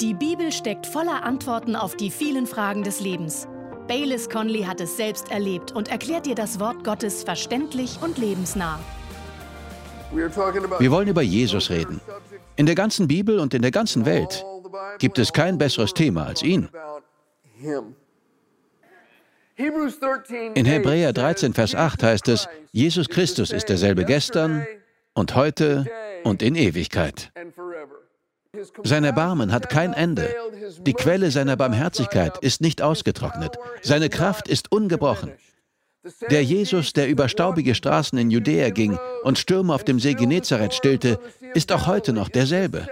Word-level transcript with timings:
Die 0.00 0.12
Bibel 0.12 0.52
steckt 0.52 0.86
voller 0.86 1.22
Antworten 1.24 1.74
auf 1.74 1.96
die 1.96 2.10
vielen 2.10 2.46
Fragen 2.46 2.82
des 2.82 3.00
Lebens. 3.00 3.48
Baylis 3.88 4.28
Conley 4.28 4.64
hat 4.64 4.78
es 4.82 4.98
selbst 4.98 5.30
erlebt 5.30 5.72
und 5.72 5.88
erklärt 5.88 6.26
dir 6.26 6.34
das 6.34 6.60
Wort 6.60 6.84
Gottes 6.84 7.24
verständlich 7.24 7.98
und 8.02 8.18
lebensnah. 8.18 8.78
Wir 10.12 10.90
wollen 10.90 11.08
über 11.08 11.22
Jesus 11.22 11.70
reden. 11.70 12.02
In 12.56 12.66
der 12.66 12.74
ganzen 12.74 13.08
Bibel 13.08 13.38
und 13.38 13.54
in 13.54 13.62
der 13.62 13.70
ganzen 13.70 14.04
Welt 14.04 14.44
gibt 14.98 15.18
es 15.18 15.32
kein 15.32 15.56
besseres 15.56 15.94
Thema 15.94 16.26
als 16.26 16.42
ihn. 16.42 16.68
In 19.56 20.66
Hebräer 20.66 21.14
13, 21.14 21.54
Vers 21.54 21.74
8 21.74 22.02
heißt 22.02 22.28
es, 22.28 22.48
Jesus 22.70 23.08
Christus 23.08 23.50
ist 23.50 23.70
derselbe 23.70 24.04
gestern 24.04 24.66
und 25.14 25.34
heute 25.34 25.86
und 26.22 26.42
in 26.42 26.54
Ewigkeit. 26.54 27.32
Sein 28.84 29.04
Erbarmen 29.04 29.52
hat 29.52 29.68
kein 29.68 29.92
Ende. 29.92 30.34
Die 30.80 30.92
Quelle 30.92 31.30
seiner 31.30 31.56
Barmherzigkeit 31.56 32.38
ist 32.38 32.60
nicht 32.60 32.82
ausgetrocknet. 32.82 33.56
Seine 33.82 34.08
Kraft 34.08 34.48
ist 34.48 34.72
ungebrochen. 34.72 35.32
Der 36.30 36.44
Jesus, 36.44 36.92
der 36.92 37.08
über 37.08 37.28
staubige 37.28 37.74
Straßen 37.74 38.18
in 38.18 38.30
Judäa 38.30 38.70
ging 38.70 38.98
und 39.22 39.38
Stürme 39.38 39.74
auf 39.74 39.84
dem 39.84 39.98
See 39.98 40.14
Genezareth 40.14 40.74
stillte, 40.74 41.18
ist 41.54 41.72
auch 41.72 41.86
heute 41.86 42.12
noch 42.12 42.28
derselbe. 42.28 42.86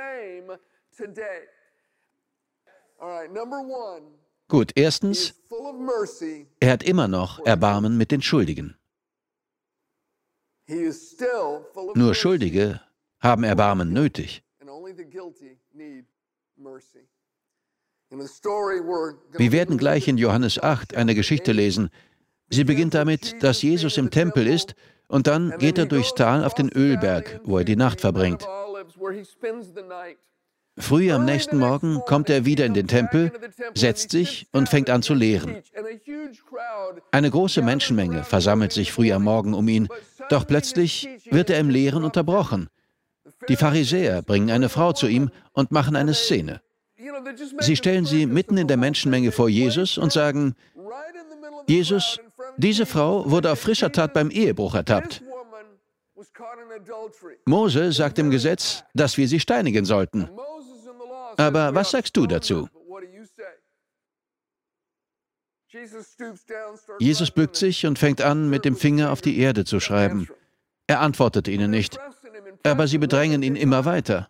Gut, 4.49 4.73
erstens, 4.75 5.35
er 6.61 6.73
hat 6.73 6.83
immer 6.83 7.09
noch 7.09 7.45
Erbarmen 7.45 7.97
mit 7.97 8.11
den 8.11 8.23
Schuldigen. 8.23 8.77
Nur 11.95 12.15
Schuldige 12.15 12.81
haben 13.21 13.45
Erbarmen 13.45 13.93
nötig. 13.93 14.44
Wir 19.39 19.53
werden 19.53 19.79
gleich 19.79 20.09
in 20.09 20.19
Johannes 20.19 20.63
8 20.63 20.95
eine 20.95 21.15
Geschichte 21.15 21.53
lesen. 21.53 21.91
Sie 22.51 22.65
beginnt 22.65 22.95
damit, 22.95 23.43
dass 23.43 23.63
Jesus 23.63 23.97
im 23.97 24.11
Tempel 24.11 24.47
ist 24.47 24.75
und 25.09 25.27
dann 25.27 25.57
geht 25.59 25.79
er 25.79 25.87
durchs 25.87 26.15
Tal 26.15 26.45
auf 26.45 26.55
den 26.55 26.71
Ölberg, 26.71 27.41
wo 27.45 27.59
er 27.59 27.65
die 27.65 27.77
Nacht 27.77 28.01
verbringt. 28.01 28.47
Früh 30.77 31.13
am 31.13 31.25
nächsten 31.25 31.59
Morgen 31.59 32.01
kommt 32.05 32.29
er 32.29 32.45
wieder 32.45 32.67
in 32.67 32.75
den 32.75 32.89
Tempel, 32.89 33.33
setzt 33.75 34.11
sich 34.11 34.49
und 34.53 34.69
fängt 34.69 34.91
an 34.91 35.03
zu 35.03 35.15
lehren. 35.15 35.63
Eine 37.13 37.31
große 37.31 37.63
Menschenmenge 37.63 38.25
versammelt 38.25 38.73
sich 38.73 38.93
früh 38.93 39.13
am 39.13 39.25
Morgen 39.25 39.55
um 39.55 39.69
ihn, 39.69 39.89
doch 40.31 40.47
plötzlich 40.47 41.09
wird 41.31 41.51
er 41.51 41.61
im 41.61 41.71
Lehren 41.71 42.05
unterbrochen. 42.05 42.69
Die 43.49 43.57
Pharisäer 43.57 44.23
bringen 44.23 44.51
eine 44.51 44.69
Frau 44.69 44.93
zu 44.93 45.07
ihm 45.07 45.31
und 45.53 45.71
machen 45.71 45.97
eine 45.97 46.15
Szene. 46.15 46.61
Sie 47.61 47.77
stellen 47.77 48.05
sie 48.05 48.27
mitten 48.27 48.57
in 48.57 48.69
der 48.69 48.77
Menschenmenge 48.77 49.33
vor 49.33 49.49
Jesus 49.49 49.99
und 49.99 50.13
sagen, 50.13 50.55
Jesus, 51.67 52.19
diese 52.57 52.87
Frau 52.87 53.31
wurde 53.31 53.51
auf 53.51 53.61
frischer 53.61 53.93
Tat 53.93 54.13
beim 54.15 54.31
Ehebruch 54.31 54.75
ertappt. 54.75 55.23
Mose 57.47 57.93
sagt 57.93 58.19
im 58.19 58.31
Gesetz, 58.31 58.85
dass 58.95 59.17
wir 59.17 59.29
sie 59.29 59.41
steinigen 59.41 59.85
sollten. 59.85 60.29
Aber 61.37 61.75
was 61.75 61.91
sagst 61.91 62.17
du 62.17 62.27
dazu? 62.27 62.69
Jesus 67.01 67.31
bückt 67.33 67.57
sich 67.57 67.85
und 67.85 67.99
fängt 67.99 68.23
an, 68.23 68.49
mit 68.49 68.65
dem 68.65 68.77
Finger 68.77 69.11
auf 69.11 69.21
die 69.21 69.39
Erde 69.39 69.65
zu 69.65 69.81
schreiben. 69.81 70.29
Er 70.87 71.01
antwortet 71.01 71.49
ihnen 71.49 71.71
nicht, 71.71 71.99
aber 72.65 72.87
sie 72.89 72.99
bedrängen 72.99 73.43
ihn 73.43 73.57
immer 73.57 73.85
weiter. 73.85 74.29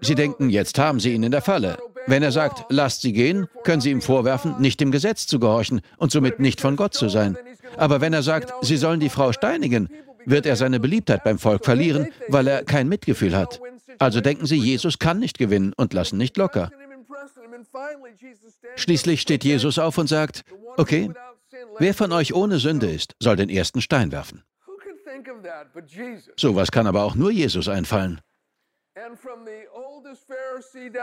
Sie 0.00 0.14
denken, 0.14 0.50
jetzt 0.50 0.78
haben 0.78 0.98
sie 0.98 1.12
ihn 1.12 1.22
in 1.22 1.30
der 1.30 1.42
Falle. 1.42 1.78
Wenn 2.06 2.22
er 2.22 2.32
sagt, 2.32 2.64
lasst 2.68 3.02
sie 3.02 3.12
gehen, 3.12 3.46
können 3.62 3.80
sie 3.80 3.90
ihm 3.90 4.00
vorwerfen, 4.00 4.60
nicht 4.60 4.80
dem 4.80 4.90
Gesetz 4.90 5.26
zu 5.26 5.38
gehorchen 5.38 5.80
und 5.98 6.10
somit 6.10 6.40
nicht 6.40 6.60
von 6.60 6.76
Gott 6.76 6.94
zu 6.94 7.08
sein. 7.08 7.36
Aber 7.76 8.00
wenn 8.00 8.12
er 8.12 8.22
sagt, 8.22 8.52
sie 8.62 8.76
sollen 8.76 9.00
die 9.00 9.08
Frau 9.08 9.32
steinigen, 9.32 9.88
wird 10.24 10.46
er 10.46 10.56
seine 10.56 10.80
Beliebtheit 10.80 11.22
beim 11.24 11.38
Volk 11.38 11.64
verlieren, 11.64 12.08
weil 12.28 12.46
er 12.46 12.64
kein 12.64 12.88
Mitgefühl 12.88 13.36
hat. 13.36 13.60
Also 13.98 14.20
denken 14.20 14.46
sie, 14.46 14.56
Jesus 14.56 14.98
kann 14.98 15.18
nicht 15.18 15.38
gewinnen 15.38 15.72
und 15.76 15.92
lassen 15.92 16.16
nicht 16.18 16.36
locker. 16.36 16.70
Schließlich 18.76 19.20
steht 19.20 19.44
Jesus 19.44 19.78
auf 19.78 19.98
und 19.98 20.08
sagt, 20.08 20.44
okay, 20.76 21.10
wer 21.78 21.94
von 21.94 22.12
euch 22.12 22.34
ohne 22.34 22.58
Sünde 22.58 22.90
ist, 22.90 23.14
soll 23.20 23.36
den 23.36 23.50
ersten 23.50 23.80
Stein 23.80 24.12
werfen. 24.12 24.42
Sowas 26.36 26.70
kann 26.70 26.86
aber 26.86 27.04
auch 27.04 27.14
nur 27.14 27.30
Jesus 27.30 27.68
einfallen. 27.68 28.20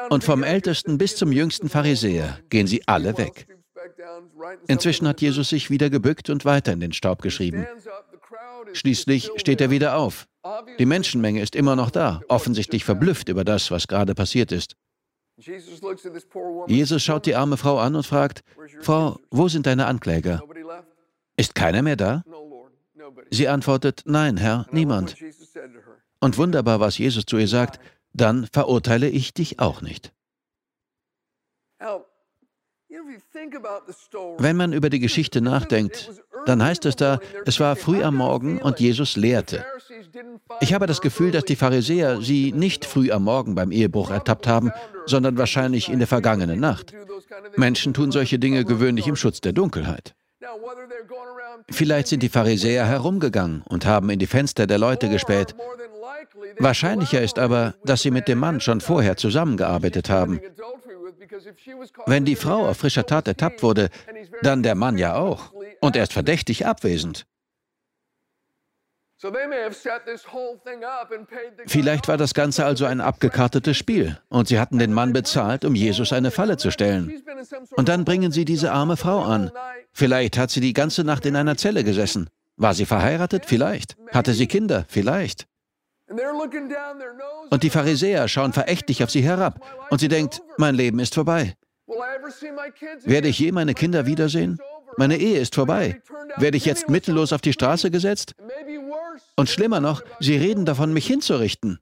Und 0.10 0.24
vom 0.24 0.44
ältesten 0.44 0.98
bis 0.98 1.16
zum 1.16 1.32
jüngsten 1.32 1.70
Pharisäer 1.70 2.40
gehen 2.50 2.68
sie 2.68 2.84
alle 2.88 3.18
weg. 3.18 3.48
Inzwischen 4.68 5.08
hat 5.08 5.22
Jesus 5.22 5.50
sich 5.50 5.70
wieder 5.70 5.90
gebückt 5.90 6.30
und 6.30 6.46
weiter 6.46 6.72
in 6.72 6.80
den 6.80 6.94
Staub 6.94 7.22
geschrieben. 7.22 7.68
Schließlich 8.74 9.32
steht 9.38 9.60
er 9.60 9.70
wieder 9.70 9.98
auf. 9.98 10.28
Die 10.80 10.86
Menschenmenge 10.86 11.42
ist 11.42 11.56
immer 11.56 11.76
noch 11.76 11.92
da, 11.92 12.22
offensichtlich 12.28 12.86
verblüfft 12.86 13.30
über 13.30 13.44
das, 13.44 13.72
was 13.72 13.88
gerade 13.88 14.16
passiert 14.16 14.52
ist. 14.52 14.76
Jesus 16.68 17.04
schaut 17.04 17.26
die 17.26 17.36
arme 17.36 17.58
Frau 17.58 17.80
an 17.80 17.96
und 17.96 18.06
fragt, 18.06 18.42
Frau, 18.82 19.20
wo 19.32 19.48
sind 19.48 19.66
deine 19.66 19.88
Ankläger? 19.88 20.42
Ist 21.36 21.56
keiner 21.56 21.82
mehr 21.82 21.96
da? 21.96 22.24
Sie 23.30 23.48
antwortet, 23.48 24.04
nein, 24.06 24.38
Herr, 24.38 24.68
niemand. 24.72 25.16
Und 26.20 26.38
wunderbar, 26.38 26.80
was 26.80 26.98
Jesus 26.98 27.26
zu 27.26 27.38
ihr 27.38 27.48
sagt, 27.48 27.80
dann 28.14 28.48
verurteile 28.48 29.10
ich 29.10 29.34
dich 29.34 29.60
auch 29.60 29.82
nicht. 29.82 30.14
Wenn 34.38 34.58
man 34.58 34.74
über 34.74 34.90
die 34.90 35.00
Geschichte 35.00 35.42
nachdenkt, 35.42 36.12
dann 36.46 36.64
heißt 36.64 36.86
es 36.86 36.96
da, 36.96 37.20
es 37.46 37.60
war 37.60 37.76
früh 37.76 38.04
am 38.04 38.16
Morgen 38.16 38.62
und 38.62 38.80
Jesus 38.80 39.16
lehrte. 39.16 39.66
Ich 40.60 40.74
habe 40.74 40.88
das 40.88 41.02
Gefühl, 41.02 41.32
dass 41.32 41.46
die 41.46 41.56
Pharisäer 41.56 42.22
sie 42.22 42.52
nicht 42.52 42.86
früh 42.86 43.12
am 43.12 43.24
Morgen 43.24 43.56
beim 43.56 43.72
Ehebruch 43.72 44.12
ertappt 44.12 44.48
haben, 44.48 44.72
sondern 45.06 45.38
wahrscheinlich 45.38 45.90
in 45.90 46.00
der 46.00 46.08
vergangenen 46.08 46.60
Nacht. 46.60 46.94
Menschen 47.56 47.94
tun 47.94 48.12
solche 48.12 48.40
Dinge 48.40 48.66
gewöhnlich 48.66 49.08
im 49.08 49.16
Schutz 49.16 49.40
der 49.42 49.54
Dunkelheit. 49.54 50.16
Vielleicht 51.70 52.08
sind 52.08 52.24
die 52.24 52.30
Pharisäer 52.30 52.86
herumgegangen 52.86 53.64
und 53.68 53.86
haben 53.86 54.10
in 54.10 54.20
die 54.20 54.28
Fenster 54.28 54.68
der 54.68 54.78
Leute 54.78 55.10
gespäht. 55.10 55.56
Wahrscheinlicher 56.60 57.22
ist 57.22 57.40
aber, 57.40 57.76
dass 57.84 58.02
sie 58.02 58.12
mit 58.12 58.28
dem 58.28 58.40
Mann 58.40 58.60
schon 58.60 58.82
vorher 58.82 59.18
zusammengearbeitet 59.18 60.10
haben. 60.10 60.40
Wenn 62.06 62.26
die 62.26 62.36
Frau 62.36 62.68
auf 62.68 62.78
frischer 62.78 63.06
Tat 63.06 63.28
ertappt 63.28 63.64
wurde, 63.64 63.90
dann 64.42 64.64
der 64.64 64.76
Mann 64.76 64.98
ja 64.98 65.16
auch. 65.16 65.54
Und 65.80 65.96
er 65.96 66.04
ist 66.04 66.14
verdächtig 66.14 66.66
abwesend. 66.66 67.26
Vielleicht 71.68 72.08
war 72.08 72.18
das 72.18 72.34
Ganze 72.34 72.66
also 72.66 72.86
ein 72.86 73.02
abgekartetes 73.02 73.78
Spiel 73.78 74.20
und 74.30 74.48
sie 74.48 74.60
hatten 74.60 74.80
den 74.80 74.94
Mann 74.94 75.14
bezahlt, 75.14 75.64
um 75.64 75.76
Jesus 75.76 76.12
eine 76.12 76.32
Falle 76.32 76.58
zu 76.58 76.72
stellen. 76.72 77.22
Und 77.76 77.88
dann 77.88 78.04
bringen 78.04 78.32
sie 78.32 78.46
diese 78.46 78.72
arme 78.72 78.98
Frau 78.98 79.22
an. 79.22 79.52
Vielleicht 79.94 80.38
hat 80.38 80.52
sie 80.52 80.62
die 80.62 80.74
ganze 80.74 81.04
Nacht 81.04 81.26
in 81.26 81.36
einer 81.36 81.58
Zelle 81.58 81.84
gesessen. 81.84 82.30
War 82.58 82.74
sie 82.74 82.86
verheiratet? 82.86 83.46
Vielleicht. 83.46 83.96
Hatte 84.12 84.34
sie 84.34 84.48
Kinder? 84.48 84.86
Vielleicht. 84.88 85.48
Und 87.50 87.64
die 87.64 87.70
Pharisäer 87.70 88.28
schauen 88.28 88.54
verächtlich 88.54 89.04
auf 89.04 89.12
sie 89.12 89.22
herab 89.22 89.60
und 89.90 90.00
sie 90.00 90.08
denkt, 90.08 90.42
mein 90.58 90.76
Leben 90.76 91.00
ist 91.00 91.16
vorbei. 91.16 91.56
Werde 93.04 93.28
ich 93.28 93.40
je 93.40 93.52
meine 93.52 93.74
Kinder 93.74 94.06
wiedersehen? 94.06 94.60
Meine 94.98 95.18
Ehe 95.18 95.40
ist 95.40 95.56
vorbei. 95.56 96.02
Werde 96.38 96.58
ich 96.58 96.66
jetzt 96.66 96.90
mittellos 96.90 97.34
auf 97.34 97.42
die 97.42 97.54
Straße 97.54 97.92
gesetzt? 97.92 98.36
Und 99.36 99.50
schlimmer 99.50 99.80
noch, 99.80 100.04
sie 100.20 100.36
reden 100.36 100.66
davon, 100.66 100.94
mich 100.94 101.08
hinzurichten. 101.08 101.80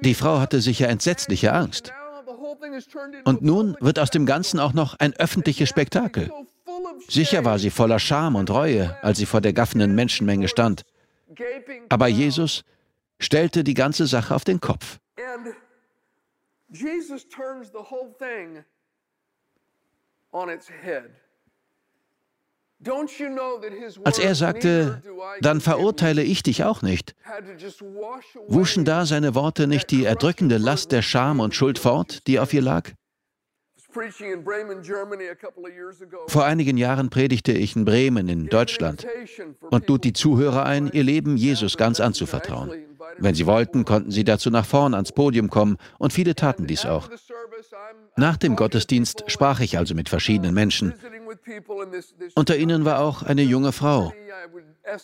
Die 0.00 0.14
Frau 0.14 0.40
hatte 0.40 0.60
sicher 0.60 0.88
entsetzliche 0.88 1.52
Angst. 1.52 1.92
Und 3.24 3.42
nun 3.42 3.76
wird 3.80 3.98
aus 3.98 4.10
dem 4.10 4.26
Ganzen 4.26 4.60
auch 4.60 4.72
noch 4.72 4.98
ein 4.98 5.14
öffentliches 5.14 5.68
Spektakel. 5.68 6.30
Sicher 7.08 7.44
war 7.44 7.58
sie 7.58 7.70
voller 7.70 7.98
Scham 7.98 8.36
und 8.36 8.50
Reue, 8.50 8.96
als 9.02 9.18
sie 9.18 9.26
vor 9.26 9.40
der 9.40 9.52
gaffenden 9.52 9.94
Menschenmenge 9.94 10.48
stand. 10.48 10.84
Aber 11.88 12.08
Jesus 12.08 12.64
stellte 13.18 13.64
die 13.64 13.74
ganze 13.74 14.06
Sache 14.06 14.34
auf 14.34 14.44
den 14.44 14.60
Kopf. 14.60 14.98
Jesus 16.70 17.26
turns 17.28 17.70
the 17.72 17.78
whole 17.78 18.12
thing 18.18 18.64
on 20.32 20.50
its 20.50 20.68
head. 20.68 21.10
Als 24.04 24.18
er 24.18 24.34
sagte, 24.34 25.02
dann 25.40 25.60
verurteile 25.60 26.22
ich 26.22 26.42
dich 26.42 26.64
auch 26.64 26.82
nicht, 26.82 27.16
wuschen 28.46 28.84
da 28.84 29.04
seine 29.04 29.34
Worte 29.34 29.66
nicht 29.66 29.90
die 29.90 30.04
erdrückende 30.04 30.58
Last 30.58 30.92
der 30.92 31.02
Scham 31.02 31.40
und 31.40 31.54
Schuld 31.54 31.78
fort, 31.78 32.26
die 32.26 32.38
auf 32.38 32.54
ihr 32.54 32.62
lag? 32.62 32.90
Vor 36.28 36.44
einigen 36.44 36.76
Jahren 36.76 37.10
predigte 37.10 37.52
ich 37.52 37.74
in 37.74 37.84
Bremen 37.84 38.28
in 38.28 38.46
Deutschland 38.46 39.06
und 39.70 39.88
lud 39.88 40.04
die 40.04 40.12
Zuhörer 40.12 40.64
ein, 40.64 40.90
ihr 40.92 41.04
Leben 41.04 41.36
Jesus 41.36 41.76
ganz 41.76 41.98
anzuvertrauen. 41.98 42.70
Wenn 43.16 43.34
sie 43.34 43.46
wollten, 43.46 43.84
konnten 43.84 44.10
sie 44.10 44.24
dazu 44.24 44.50
nach 44.50 44.66
vorn 44.66 44.94
ans 44.94 45.12
Podium 45.12 45.50
kommen 45.50 45.78
und 45.98 46.12
viele 46.12 46.34
taten 46.34 46.66
dies 46.66 46.84
auch. 46.84 47.08
Nach 48.16 48.36
dem 48.36 48.56
Gottesdienst 48.56 49.24
sprach 49.26 49.60
ich 49.60 49.78
also 49.78 49.94
mit 49.94 50.08
verschiedenen 50.08 50.54
Menschen. 50.54 50.94
Unter 52.34 52.56
ihnen 52.56 52.84
war 52.84 53.00
auch 53.00 53.22
eine 53.22 53.42
junge 53.42 53.72
Frau. 53.72 54.12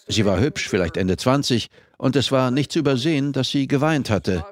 Sie 0.08 0.24
war 0.24 0.40
hübsch, 0.40 0.68
vielleicht 0.68 0.96
Ende 0.96 1.16
20, 1.16 1.68
und 1.98 2.16
es 2.16 2.32
war 2.32 2.50
nicht 2.50 2.72
zu 2.72 2.78
übersehen, 2.78 3.32
dass 3.32 3.50
sie 3.50 3.66
geweint 3.66 4.10
hatte. 4.10 4.44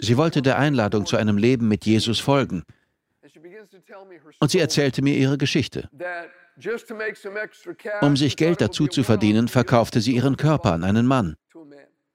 Sie 0.00 0.16
wollte 0.16 0.42
der 0.42 0.58
Einladung 0.58 1.06
zu 1.06 1.16
einem 1.16 1.38
Leben 1.38 1.68
mit 1.68 1.86
Jesus 1.86 2.18
folgen. 2.20 2.64
Und 4.40 4.50
sie 4.50 4.58
erzählte 4.58 5.02
mir 5.02 5.16
ihre 5.16 5.38
Geschichte. 5.38 5.88
Um 8.00 8.16
sich 8.16 8.36
Geld 8.36 8.60
dazu 8.60 8.86
zu 8.86 9.02
verdienen, 9.02 9.48
verkaufte 9.48 10.00
sie 10.00 10.14
ihren 10.14 10.36
Körper 10.36 10.72
an 10.72 10.84
einen 10.84 11.06
Mann. 11.06 11.36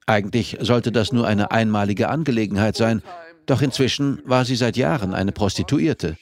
Eigentlich 0.06 0.58
sollte 0.62 0.92
das 0.92 1.12
nur 1.12 1.28
eine 1.28 1.52
einmalige 1.52 2.10
Angelegenheit 2.10 2.76
sein, 2.76 3.04
doch 3.46 3.62
inzwischen 3.62 4.22
war 4.26 4.46
sie 4.46 4.56
seit 4.56 4.78
Jahren 4.78 5.14
eine 5.14 5.32
Prostituierte. 5.32 6.18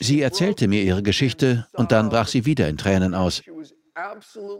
Sie 0.00 0.20
erzählte 0.20 0.68
mir 0.68 0.82
ihre 0.82 1.02
Geschichte 1.02 1.66
und 1.72 1.92
dann 1.92 2.08
brach 2.08 2.28
sie 2.28 2.44
wieder 2.46 2.68
in 2.68 2.76
Tränen 2.76 3.14
aus. 3.14 3.42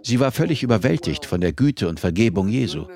Sie 0.03 0.21
war 0.21 0.33
völlig 0.33 0.63
überwältigt 0.63 1.27
von 1.27 1.41
der 1.41 1.53
Güte 1.53 1.89
und 1.89 2.01
Vergebung 2.01 2.49
Jesu. 2.49 2.87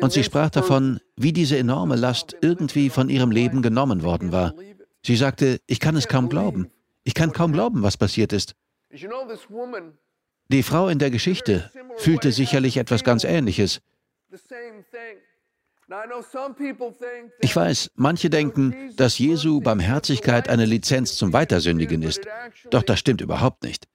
Und 0.00 0.12
sie 0.12 0.24
sprach 0.24 0.50
davon, 0.50 1.00
wie 1.16 1.32
diese 1.32 1.56
enorme 1.56 1.96
Last 1.96 2.36
irgendwie 2.42 2.90
von 2.90 3.08
ihrem 3.08 3.30
Leben 3.30 3.62
genommen 3.62 4.02
worden 4.02 4.32
war. 4.32 4.54
Sie 5.02 5.16
sagte, 5.16 5.60
ich 5.66 5.80
kann 5.80 5.96
es 5.96 6.08
kaum 6.08 6.28
glauben. 6.28 6.70
Ich 7.04 7.14
kann 7.14 7.32
kaum 7.32 7.52
glauben, 7.52 7.82
was 7.82 7.96
passiert 7.96 8.32
ist. 8.32 8.54
Die 10.48 10.62
Frau 10.62 10.88
in 10.88 10.98
der 10.98 11.10
Geschichte 11.10 11.70
fühlte 11.96 12.32
sicherlich 12.32 12.76
etwas 12.76 13.02
ganz 13.02 13.24
Ähnliches. 13.24 13.80
Ich 17.40 17.54
weiß, 17.54 17.90
manche 17.94 18.30
denken, 18.30 18.94
dass 18.96 19.18
Jesu 19.18 19.60
Barmherzigkeit 19.60 20.48
eine 20.48 20.64
Lizenz 20.64 21.16
zum 21.16 21.32
Weitersündigen 21.32 22.02
ist. 22.02 22.22
Doch 22.70 22.82
das 22.82 22.98
stimmt 22.98 23.20
überhaupt 23.20 23.62
nicht. 23.62 23.86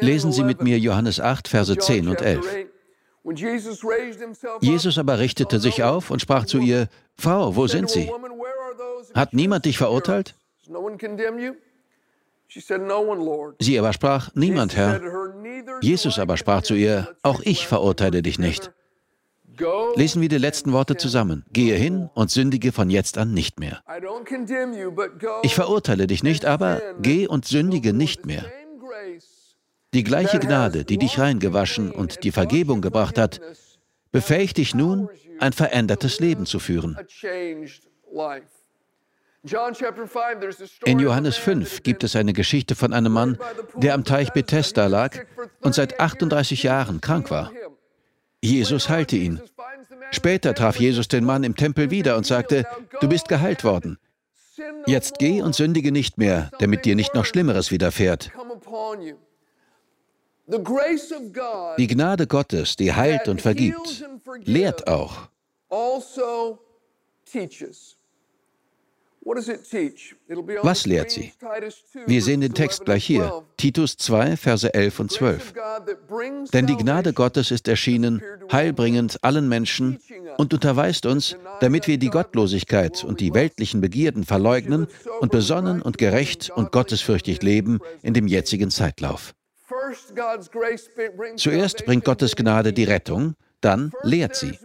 Lesen 0.00 0.32
Sie 0.32 0.44
mit 0.44 0.62
mir 0.62 0.78
Johannes 0.78 1.20
8, 1.20 1.48
Verse 1.48 1.76
10 1.76 2.08
und 2.08 2.20
11. 2.20 2.66
Jesus 4.60 4.98
aber 4.98 5.18
richtete 5.18 5.60
sich 5.60 5.82
auf 5.82 6.10
und 6.10 6.20
sprach 6.20 6.44
zu 6.44 6.58
ihr, 6.58 6.88
Frau, 7.14 7.54
wo 7.54 7.66
sind 7.66 7.88
sie? 7.88 8.10
Hat 9.14 9.32
niemand 9.32 9.64
dich 9.64 9.78
verurteilt? 9.78 10.34
Sie 13.60 13.78
aber 13.78 13.92
sprach, 13.92 14.30
niemand, 14.34 14.76
Herr. 14.76 15.00
Jesus 15.80 16.18
aber 16.18 16.36
sprach 16.36 16.62
zu 16.62 16.74
ihr, 16.74 17.16
auch 17.22 17.40
ich 17.40 17.66
verurteile 17.66 18.22
dich 18.22 18.38
nicht. 18.38 18.72
Lesen 19.96 20.22
wir 20.22 20.28
die 20.28 20.38
letzten 20.38 20.72
Worte 20.72 20.96
zusammen. 20.96 21.44
Gehe 21.52 21.76
hin 21.76 22.08
und 22.14 22.30
sündige 22.30 22.72
von 22.72 22.90
jetzt 22.90 23.18
an 23.18 23.32
nicht 23.32 23.60
mehr. 23.60 23.82
Ich 25.42 25.54
verurteile 25.54 26.06
dich 26.06 26.22
nicht, 26.22 26.44
aber 26.44 26.80
geh 27.00 27.26
und 27.26 27.44
sündige 27.44 27.92
nicht 27.92 28.26
mehr. 28.26 28.44
Die 29.94 30.04
gleiche 30.04 30.38
Gnade, 30.38 30.84
die 30.84 30.96
dich 30.96 31.18
reingewaschen 31.18 31.90
und 31.90 32.24
die 32.24 32.32
Vergebung 32.32 32.80
gebracht 32.80 33.18
hat, 33.18 33.40
befähigt 34.10 34.56
dich 34.56 34.74
nun, 34.74 35.08
ein 35.38 35.52
verändertes 35.52 36.18
Leben 36.18 36.46
zu 36.46 36.58
führen. 36.58 36.96
In 40.84 40.98
Johannes 41.00 41.36
5 41.36 41.82
gibt 41.82 42.04
es 42.04 42.14
eine 42.14 42.32
Geschichte 42.32 42.76
von 42.76 42.92
einem 42.92 43.12
Mann, 43.12 43.38
der 43.74 43.94
am 43.94 44.04
Teich 44.04 44.32
Bethesda 44.32 44.86
lag 44.86 45.18
und 45.60 45.74
seit 45.74 45.98
38 45.98 46.62
Jahren 46.62 47.00
krank 47.00 47.30
war. 47.30 47.50
Jesus 48.40 48.88
heilte 48.88 49.16
ihn. 49.16 49.40
Später 50.12 50.54
traf 50.54 50.78
Jesus 50.78 51.08
den 51.08 51.24
Mann 51.24 51.42
im 51.42 51.56
Tempel 51.56 51.90
wieder 51.90 52.16
und 52.16 52.26
sagte, 52.26 52.66
du 53.00 53.08
bist 53.08 53.28
geheilt 53.28 53.64
worden. 53.64 53.98
Jetzt 54.86 55.18
geh 55.18 55.42
und 55.42 55.54
sündige 55.56 55.90
nicht 55.90 56.18
mehr, 56.18 56.50
damit 56.60 56.84
dir 56.84 56.94
nicht 56.94 57.14
noch 57.14 57.24
Schlimmeres 57.24 57.70
widerfährt. 57.72 58.30
Die 61.78 61.86
Gnade 61.86 62.26
Gottes, 62.26 62.76
die 62.76 62.92
heilt 62.92 63.28
und 63.28 63.40
vergibt, 63.40 64.04
lehrt 64.44 64.86
auch. 64.86 65.28
Was 69.24 70.86
lehrt 70.86 71.10
sie? 71.10 71.32
Wir 72.06 72.22
sehen 72.22 72.40
den 72.40 72.54
Text 72.54 72.84
gleich 72.84 73.04
hier. 73.04 73.44
Titus 73.56 73.96
2, 73.96 74.36
Verse 74.36 74.74
11 74.74 75.00
und 75.00 75.12
12. 75.12 75.54
Denn 76.52 76.66
die 76.66 76.76
Gnade 76.76 77.12
Gottes 77.12 77.52
ist 77.52 77.68
erschienen, 77.68 78.20
heilbringend 78.50 79.22
allen 79.22 79.48
Menschen 79.48 80.00
und 80.38 80.52
unterweist 80.52 81.06
uns, 81.06 81.36
damit 81.60 81.86
wir 81.86 81.98
die 81.98 82.10
Gottlosigkeit 82.10 83.04
und 83.04 83.20
die 83.20 83.32
weltlichen 83.32 83.80
Begierden 83.80 84.24
verleugnen 84.24 84.88
und 85.20 85.30
besonnen 85.30 85.82
und 85.82 85.98
gerecht 85.98 86.50
und 86.50 86.72
gottesfürchtig 86.72 87.42
leben 87.42 87.78
in 88.02 88.14
dem 88.14 88.26
jetzigen 88.26 88.70
Zeitlauf. 88.70 89.34
Zuerst 91.36 91.86
bringt 91.86 92.04
Gottes 92.04 92.34
Gnade 92.34 92.72
die 92.72 92.84
Rettung, 92.84 93.34
dann 93.60 93.92
lehrt 94.02 94.34
sie. 94.34 94.58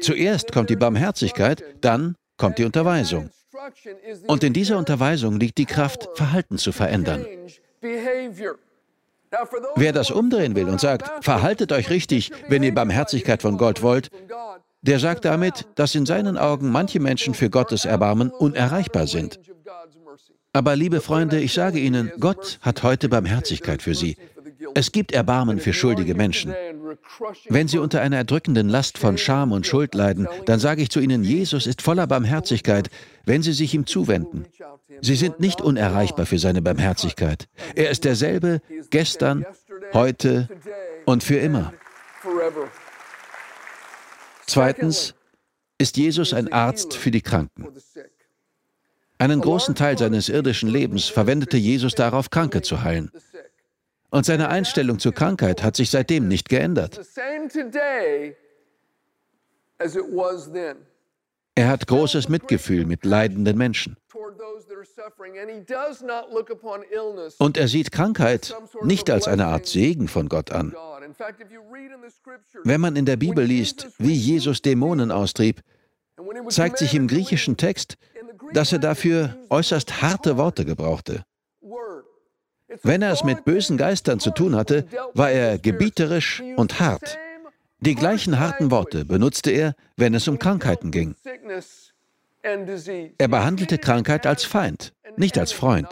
Zuerst 0.00 0.52
kommt 0.52 0.70
die 0.70 0.76
Barmherzigkeit, 0.76 1.62
dann 1.80 2.16
kommt 2.36 2.58
die 2.58 2.64
Unterweisung. 2.64 3.30
Und 4.26 4.44
in 4.44 4.52
dieser 4.52 4.78
Unterweisung 4.78 5.38
liegt 5.38 5.58
die 5.58 5.66
Kraft, 5.66 6.08
Verhalten 6.14 6.58
zu 6.58 6.72
verändern. 6.72 7.26
Wer 9.76 9.92
das 9.92 10.10
umdrehen 10.10 10.54
will 10.54 10.68
und 10.68 10.80
sagt, 10.80 11.24
verhaltet 11.24 11.72
euch 11.72 11.90
richtig, 11.90 12.30
wenn 12.48 12.62
ihr 12.62 12.74
Barmherzigkeit 12.74 13.42
von 13.42 13.56
Gott 13.56 13.82
wollt, 13.82 14.10
der 14.82 14.98
sagt 14.98 15.24
damit, 15.24 15.66
dass 15.76 15.94
in 15.94 16.06
seinen 16.06 16.36
Augen 16.36 16.70
manche 16.70 17.00
Menschen 17.00 17.34
für 17.34 17.48
Gottes 17.50 17.84
Erbarmen 17.84 18.30
unerreichbar 18.30 19.06
sind. 19.06 19.40
Aber 20.52 20.76
liebe 20.76 21.00
Freunde, 21.00 21.40
ich 21.40 21.54
sage 21.54 21.78
Ihnen, 21.78 22.12
Gott 22.20 22.58
hat 22.60 22.82
heute 22.82 23.08
Barmherzigkeit 23.08 23.80
für 23.80 23.94
Sie. 23.94 24.16
Es 24.74 24.92
gibt 24.92 25.12
Erbarmen 25.12 25.60
für 25.60 25.72
schuldige 25.72 26.14
Menschen. 26.14 26.54
Wenn 27.48 27.68
sie 27.68 27.78
unter 27.78 28.00
einer 28.00 28.16
erdrückenden 28.18 28.68
Last 28.68 28.98
von 28.98 29.18
Scham 29.18 29.52
und 29.52 29.66
Schuld 29.66 29.94
leiden, 29.94 30.28
dann 30.46 30.60
sage 30.60 30.82
ich 30.82 30.90
zu 30.90 31.00
ihnen, 31.00 31.24
Jesus 31.24 31.66
ist 31.66 31.82
voller 31.82 32.06
Barmherzigkeit, 32.06 32.88
wenn 33.24 33.42
sie 33.42 33.52
sich 33.52 33.74
ihm 33.74 33.86
zuwenden. 33.86 34.46
Sie 35.00 35.16
sind 35.16 35.40
nicht 35.40 35.60
unerreichbar 35.60 36.26
für 36.26 36.38
seine 36.38 36.62
Barmherzigkeit. 36.62 37.48
Er 37.74 37.90
ist 37.90 38.04
derselbe 38.04 38.60
gestern, 38.90 39.44
heute 39.92 40.48
und 41.04 41.22
für 41.22 41.36
immer. 41.36 41.72
Zweitens 44.46 45.14
ist 45.78 45.96
Jesus 45.96 46.32
ein 46.34 46.52
Arzt 46.52 46.94
für 46.94 47.10
die 47.10 47.22
Kranken. 47.22 47.66
Einen 49.18 49.40
großen 49.40 49.74
Teil 49.74 49.96
seines 49.98 50.28
irdischen 50.28 50.68
Lebens 50.68 51.06
verwendete 51.06 51.56
Jesus 51.56 51.94
darauf, 51.94 52.30
Kranke 52.30 52.62
zu 52.62 52.82
heilen. 52.82 53.10
Und 54.12 54.26
seine 54.26 54.50
Einstellung 54.50 54.98
zur 54.98 55.12
Krankheit 55.14 55.62
hat 55.62 55.74
sich 55.74 55.88
seitdem 55.90 56.28
nicht 56.28 56.50
geändert. 56.50 57.00
Er 61.54 61.68
hat 61.68 61.86
großes 61.86 62.28
Mitgefühl 62.28 62.84
mit 62.84 63.06
leidenden 63.06 63.56
Menschen. 63.56 63.96
Und 67.38 67.56
er 67.56 67.68
sieht 67.68 67.90
Krankheit 67.90 68.54
nicht 68.82 69.10
als 69.10 69.28
eine 69.28 69.46
Art 69.46 69.66
Segen 69.66 70.08
von 70.08 70.28
Gott 70.28 70.52
an. 70.52 70.74
Wenn 72.64 72.80
man 72.82 72.96
in 72.96 73.06
der 73.06 73.16
Bibel 73.16 73.44
liest, 73.44 73.88
wie 73.98 74.12
Jesus 74.12 74.60
Dämonen 74.60 75.10
austrieb, 75.10 75.62
zeigt 76.50 76.76
sich 76.76 76.94
im 76.94 77.08
griechischen 77.08 77.56
Text, 77.56 77.96
dass 78.52 78.72
er 78.72 78.78
dafür 78.78 79.38
äußerst 79.48 80.02
harte 80.02 80.36
Worte 80.36 80.66
gebrauchte. 80.66 81.24
Wenn 82.82 83.02
er 83.02 83.12
es 83.12 83.24
mit 83.24 83.44
bösen 83.44 83.76
Geistern 83.76 84.20
zu 84.20 84.30
tun 84.30 84.56
hatte, 84.56 84.86
war 85.14 85.30
er 85.30 85.58
gebieterisch 85.58 86.42
und 86.56 86.80
hart. 86.80 87.18
Die 87.80 87.94
gleichen 87.94 88.38
harten 88.38 88.70
Worte 88.70 89.04
benutzte 89.04 89.50
er, 89.50 89.74
wenn 89.96 90.14
es 90.14 90.28
um 90.28 90.38
Krankheiten 90.38 90.90
ging. 90.90 91.16
Er 93.18 93.28
behandelte 93.28 93.78
Krankheit 93.78 94.26
als 94.26 94.44
Feind, 94.44 94.92
nicht 95.16 95.38
als 95.38 95.52
Freund. 95.52 95.88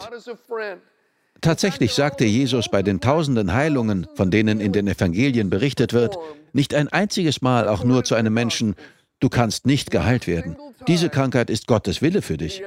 Tatsächlich 1.41 1.93
sagte 1.93 2.25
Jesus 2.25 2.69
bei 2.69 2.83
den 2.83 3.01
tausenden 3.01 3.53
Heilungen, 3.53 4.07
von 4.15 4.29
denen 4.29 4.61
in 4.61 4.73
den 4.73 4.87
Evangelien 4.87 5.49
berichtet 5.49 5.91
wird, 5.91 6.17
nicht 6.53 6.75
ein 6.75 6.87
einziges 6.87 7.41
Mal 7.41 7.67
auch 7.67 7.83
nur 7.83 8.03
zu 8.03 8.15
einem 8.15 8.33
Menschen, 8.33 8.75
du 9.19 9.29
kannst 9.29 9.65
nicht 9.65 9.91
geheilt 9.91 10.27
werden. 10.27 10.55
Diese 10.87 11.09
Krankheit 11.09 11.49
ist 11.49 11.67
Gottes 11.67 12.01
Wille 12.01 12.21
für 12.21 12.37
dich. 12.37 12.61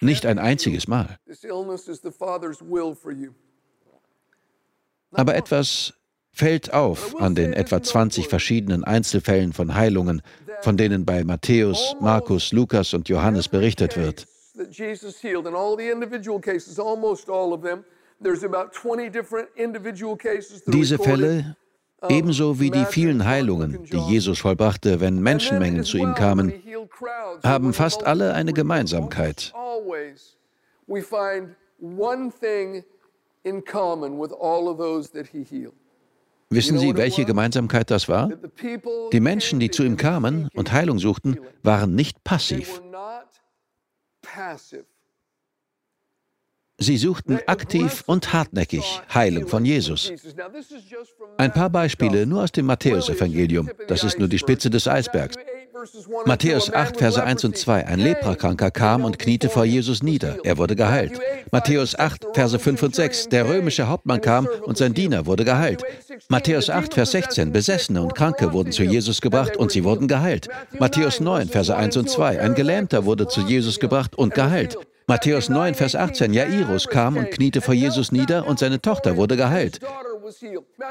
Nicht 0.00 0.26
ein 0.26 0.38
einziges 0.38 0.88
Mal. 0.88 1.18
Aber 5.12 5.34
etwas 5.34 5.94
fällt 6.32 6.72
auf 6.74 7.20
an 7.20 7.34
den 7.34 7.52
etwa 7.52 7.82
20 7.82 8.28
verschiedenen 8.28 8.84
Einzelfällen 8.84 9.52
von 9.52 9.74
Heilungen, 9.74 10.22
von 10.60 10.76
denen 10.76 11.04
bei 11.04 11.24
Matthäus, 11.24 11.96
Markus, 12.00 12.52
Lukas 12.52 12.94
und 12.94 13.08
Johannes 13.08 13.48
berichtet 13.48 13.96
wird. 13.96 14.26
Diese 20.66 20.98
Fälle, 20.98 21.56
ebenso 22.08 22.60
wie 22.60 22.70
die 22.70 22.84
vielen 22.84 23.24
Heilungen, 23.24 23.84
die 23.84 23.98
Jesus 23.98 24.38
vollbrachte, 24.38 25.00
wenn 25.00 25.20
Menschenmengen 25.20 25.84
zu 25.84 25.98
ihm 25.98 26.14
kamen, 26.14 26.52
haben 27.42 27.72
fast 27.72 28.04
alle 28.04 28.34
eine 28.34 28.52
Gemeinsamkeit. 28.52 29.52
Wissen 36.48 36.78
Sie, 36.78 36.96
welche 36.96 37.24
Gemeinsamkeit 37.24 37.90
das 37.90 38.08
war? 38.08 38.30
Die 39.12 39.20
Menschen, 39.20 39.58
die 39.58 39.70
zu 39.70 39.82
ihm 39.82 39.96
kamen 39.96 40.48
und 40.54 40.72
Heilung 40.72 40.98
suchten, 40.98 41.40
waren 41.62 41.94
nicht 41.94 42.22
passiv. 42.22 42.80
Sie 46.78 46.98
suchten 46.98 47.38
aktiv 47.46 48.04
und 48.06 48.34
hartnäckig 48.34 49.00
Heilung 49.14 49.48
von 49.48 49.64
Jesus. 49.64 50.12
Ein 51.38 51.52
paar 51.52 51.70
Beispiele 51.70 52.26
nur 52.26 52.42
aus 52.42 52.52
dem 52.52 52.66
Matthäusevangelium. 52.66 53.70
Das 53.88 54.04
ist 54.04 54.18
nur 54.18 54.28
die 54.28 54.38
Spitze 54.38 54.68
des 54.68 54.86
Eisbergs. 54.86 55.36
Matthäus 56.26 56.72
8, 56.72 56.98
Verse 56.98 57.22
1 57.22 57.44
und 57.44 57.56
2. 57.56 57.86
Ein 57.86 58.00
Leprakranker 58.00 58.70
kam 58.70 59.04
und 59.04 59.18
kniete 59.18 59.48
vor 59.48 59.64
Jesus 59.64 60.02
nieder. 60.02 60.36
Er 60.44 60.58
wurde 60.58 60.76
geheilt. 60.76 61.18
Matthäus 61.50 61.98
8, 61.98 62.26
Verse 62.34 62.58
5 62.58 62.82
und 62.82 62.94
6. 62.94 63.28
Der 63.28 63.48
römische 63.48 63.88
Hauptmann 63.88 64.20
kam 64.20 64.46
und 64.64 64.76
sein 64.76 64.92
Diener 64.92 65.24
wurde 65.24 65.44
geheilt. 65.44 65.82
Matthäus 66.28 66.68
8, 66.68 66.92
Vers 66.92 67.12
16. 67.12 67.52
Besessene 67.52 68.02
und 68.02 68.14
Kranke 68.14 68.52
wurden 68.52 68.72
zu 68.72 68.82
Jesus 68.82 69.22
gebracht 69.22 69.56
und 69.56 69.70
sie 69.70 69.84
wurden 69.84 70.08
geheilt. 70.08 70.48
Matthäus 70.78 71.20
9, 71.20 71.48
Verse 71.48 71.74
1 71.74 71.96
und 71.96 72.10
2. 72.10 72.40
Ein 72.40 72.54
Gelähmter 72.54 73.06
wurde 73.06 73.28
zu 73.28 73.40
Jesus 73.40 73.80
gebracht 73.80 74.14
und 74.16 74.34
geheilt. 74.34 74.76
Matthäus 75.08 75.48
9, 75.48 75.74
Vers 75.76 75.94
18. 75.94 76.32
Jairus 76.32 76.88
kam 76.88 77.16
und 77.16 77.30
kniete 77.30 77.60
vor 77.60 77.74
Jesus 77.74 78.10
nieder 78.10 78.44
und 78.44 78.58
seine 78.58 78.82
Tochter 78.82 79.16
wurde 79.16 79.36
geheilt. 79.36 79.78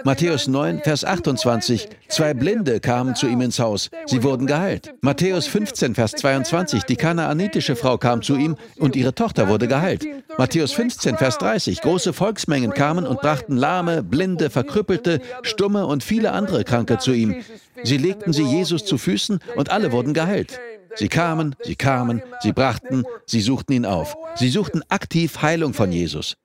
Matthäus 0.05 0.47
9, 0.47 0.79
Vers 0.79 1.03
28. 1.03 1.89
Zwei 2.07 2.33
Blinde 2.33 2.79
kamen 2.79 3.15
zu 3.15 3.27
ihm 3.27 3.41
ins 3.41 3.59
Haus. 3.59 3.89
Sie 4.05 4.23
wurden 4.23 4.47
geheilt. 4.47 4.93
Matthäus 5.01 5.47
15, 5.47 5.95
Vers 5.95 6.13
22. 6.13 6.83
Die 6.83 6.95
kanaanitische 6.95 7.75
Frau 7.75 7.97
kam 7.97 8.21
zu 8.21 8.37
ihm 8.37 8.55
und 8.77 8.95
ihre 8.95 9.13
Tochter 9.13 9.49
wurde 9.49 9.67
geheilt. 9.67 10.05
Matthäus 10.37 10.71
15, 10.71 11.17
Vers 11.17 11.37
30. 11.39 11.81
Große 11.81 12.13
Volksmengen 12.13 12.71
kamen 12.71 13.05
und 13.05 13.19
brachten 13.19 13.57
Lahme, 13.57 14.01
Blinde, 14.01 14.49
Verkrüppelte, 14.49 15.19
Stumme 15.41 15.87
und 15.87 16.05
viele 16.05 16.31
andere 16.31 16.63
Kranke 16.63 16.99
zu 16.99 17.11
ihm. 17.11 17.43
Sie 17.83 17.97
legten 17.97 18.31
sie 18.31 18.43
Jesus 18.43 18.85
zu 18.85 18.97
Füßen 18.97 19.39
und 19.57 19.71
alle 19.71 19.91
wurden 19.91 20.13
geheilt. 20.13 20.57
Sie 20.95 21.09
kamen, 21.09 21.55
sie 21.63 21.75
kamen, 21.75 22.21
sie 22.41 22.53
brachten, 22.53 23.03
sie 23.25 23.41
suchten 23.41 23.73
ihn 23.73 23.85
auf. 23.85 24.15
Sie 24.35 24.49
suchten 24.49 24.81
aktiv 24.89 25.41
Heilung 25.41 25.73
von 25.73 25.91
Jesus. 25.91 26.37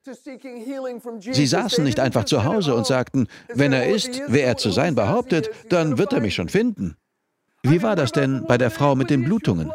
Sie 1.20 1.46
saßen 1.46 1.84
nicht 1.84 2.00
einfach 2.00 2.24
zu 2.24 2.44
Hause 2.44 2.74
und 2.74 2.86
sagten, 2.86 3.28
wenn 3.54 3.72
er 3.72 3.88
ist, 3.88 4.22
wer 4.28 4.46
er 4.46 4.56
zu 4.56 4.70
sein 4.70 4.94
behauptet, 4.94 5.50
dann 5.68 5.98
wird 5.98 6.12
er 6.12 6.20
mich 6.20 6.34
schon 6.34 6.48
finden. 6.48 6.96
Wie 7.62 7.82
war 7.82 7.94
das 7.94 8.12
denn 8.12 8.44
bei 8.46 8.56
der 8.56 8.70
Frau 8.70 8.94
mit 8.94 9.10
den 9.10 9.24
Blutungen? 9.24 9.72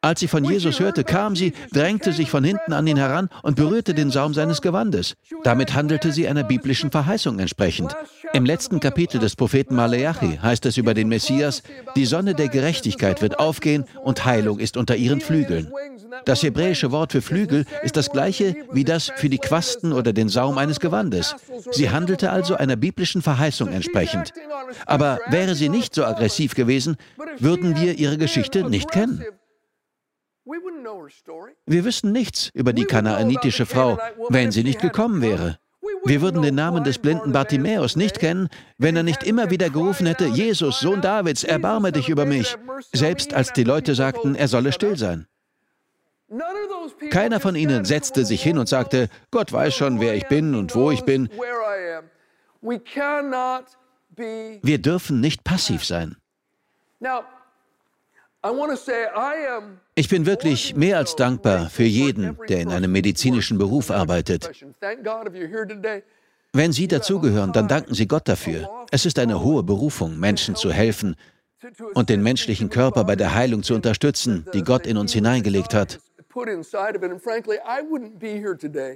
Als 0.00 0.20
sie 0.20 0.28
von 0.28 0.44
Jesus 0.44 0.78
hörte, 0.78 1.02
kam 1.02 1.34
sie, 1.34 1.52
drängte 1.72 2.12
sich 2.12 2.30
von 2.30 2.44
hinten 2.44 2.72
an 2.72 2.86
ihn 2.86 2.96
heran 2.96 3.28
und 3.42 3.56
berührte 3.56 3.94
den 3.94 4.12
Saum 4.12 4.32
seines 4.32 4.62
Gewandes. 4.62 5.14
Damit 5.42 5.74
handelte 5.74 6.12
sie 6.12 6.28
einer 6.28 6.44
biblischen 6.44 6.92
Verheißung 6.92 7.40
entsprechend. 7.40 7.96
Im 8.32 8.46
letzten 8.46 8.78
Kapitel 8.78 9.18
des 9.18 9.34
Propheten 9.34 9.74
Maleachi 9.74 10.38
heißt 10.40 10.66
es 10.66 10.76
über 10.76 10.94
den 10.94 11.08
Messias, 11.08 11.64
die 11.96 12.06
Sonne 12.06 12.34
der 12.34 12.46
Gerechtigkeit 12.46 13.22
wird 13.22 13.40
aufgehen 13.40 13.86
und 14.04 14.24
Heilung 14.24 14.60
ist 14.60 14.76
unter 14.76 14.94
ihren 14.94 15.20
Flügeln. 15.20 15.72
Das 16.24 16.44
hebräische 16.44 16.92
Wort 16.92 17.10
für 17.10 17.22
Flügel 17.22 17.64
ist 17.82 17.96
das 17.96 18.10
gleiche 18.10 18.54
wie 18.70 18.84
das 18.84 19.10
für 19.16 19.28
die 19.28 19.38
Quasten 19.38 19.92
oder 19.92 20.12
den 20.12 20.28
Saum 20.28 20.58
eines 20.58 20.78
Gewandes. 20.78 21.34
Sie 21.72 21.90
handelte 21.90 22.30
also 22.30 22.54
einer 22.54 22.76
biblischen 22.76 23.20
Verheißung 23.20 23.72
entsprechend. 23.72 24.32
Aber 24.86 25.18
wäre 25.28 25.56
sie 25.56 25.68
nicht 25.68 25.92
so 25.92 26.04
aggressiv 26.04 26.54
gewesen, 26.54 26.96
würden 27.40 27.80
wir 27.80 27.98
ihre 27.98 28.16
Geschichte 28.16 28.62
nicht 28.68 28.92
kennen. 28.92 29.24
Wir 31.66 31.84
wüssten 31.84 32.12
nichts 32.12 32.50
über 32.54 32.72
die 32.72 32.84
kanaanitische 32.84 33.66
Frau, 33.66 33.98
wenn 34.28 34.52
sie 34.52 34.64
nicht 34.64 34.80
gekommen 34.80 35.22
wäre. 35.22 35.58
Wir 36.04 36.20
würden 36.20 36.42
den 36.42 36.54
Namen 36.54 36.84
des 36.84 36.98
blinden 36.98 37.32
Bartimäus 37.32 37.96
nicht 37.96 38.18
kennen, 38.18 38.48
wenn 38.78 38.96
er 38.96 39.02
nicht 39.02 39.22
immer 39.22 39.50
wieder 39.50 39.70
gerufen 39.70 40.06
hätte, 40.06 40.26
Jesus, 40.26 40.80
Sohn 40.80 41.00
Davids, 41.00 41.44
erbarme 41.44 41.92
dich 41.92 42.08
über 42.08 42.24
mich, 42.24 42.56
selbst 42.92 43.34
als 43.34 43.52
die 43.52 43.64
Leute 43.64 43.94
sagten, 43.94 44.34
er 44.34 44.48
solle 44.48 44.72
still 44.72 44.96
sein. 44.96 45.26
Keiner 47.10 47.40
von 47.40 47.56
ihnen 47.56 47.84
setzte 47.84 48.24
sich 48.24 48.42
hin 48.42 48.58
und 48.58 48.68
sagte, 48.68 49.08
Gott 49.30 49.52
weiß 49.52 49.74
schon, 49.74 50.00
wer 50.00 50.14
ich 50.14 50.28
bin 50.28 50.54
und 50.54 50.74
wo 50.74 50.90
ich 50.90 51.02
bin. 51.02 51.30
Wir 54.62 54.78
dürfen 54.78 55.20
nicht 55.20 55.44
passiv 55.44 55.84
sein. 55.84 56.16
Ich 59.98 60.08
bin 60.08 60.26
wirklich 60.26 60.76
mehr 60.76 60.96
als 60.96 61.16
dankbar 61.16 61.68
für 61.70 61.82
jeden, 61.82 62.38
der 62.48 62.60
in 62.60 62.68
einem 62.68 62.92
medizinischen 62.92 63.58
Beruf 63.58 63.90
arbeitet. 63.90 64.48
Wenn 66.52 66.70
Sie 66.70 66.86
dazugehören, 66.86 67.52
dann 67.52 67.66
danken 67.66 67.94
Sie 67.94 68.06
Gott 68.06 68.28
dafür. 68.28 68.70
Es 68.92 69.06
ist 69.06 69.18
eine 69.18 69.42
hohe 69.42 69.64
Berufung, 69.64 70.16
Menschen 70.20 70.54
zu 70.54 70.70
helfen 70.70 71.16
und 71.94 72.10
den 72.10 72.22
menschlichen 72.22 72.70
Körper 72.70 73.02
bei 73.02 73.16
der 73.16 73.34
Heilung 73.34 73.64
zu 73.64 73.74
unterstützen, 73.74 74.46
die 74.54 74.62
Gott 74.62 74.86
in 74.86 74.98
uns 74.98 75.12
hineingelegt 75.12 75.74
hat. 75.74 75.98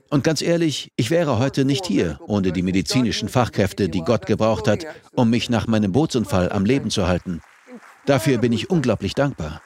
Und 0.08 0.22
ganz 0.22 0.40
ehrlich, 0.40 0.92
ich 0.94 1.10
wäre 1.10 1.38
heute 1.40 1.64
nicht 1.64 1.84
hier 1.84 2.20
ohne 2.28 2.52
die 2.52 2.62
medizinischen 2.62 3.28
Fachkräfte, 3.28 3.88
die 3.88 4.02
Gott 4.02 4.26
gebraucht 4.26 4.68
hat, 4.68 4.86
um 5.16 5.30
mich 5.30 5.50
nach 5.50 5.66
meinem 5.66 5.90
Bootsunfall 5.90 6.52
am 6.52 6.64
Leben 6.64 6.90
zu 6.90 7.08
halten. 7.08 7.40
Dafür 8.06 8.38
bin 8.38 8.52
ich 8.52 8.70
unglaublich 8.70 9.14
dankbar. 9.14 9.60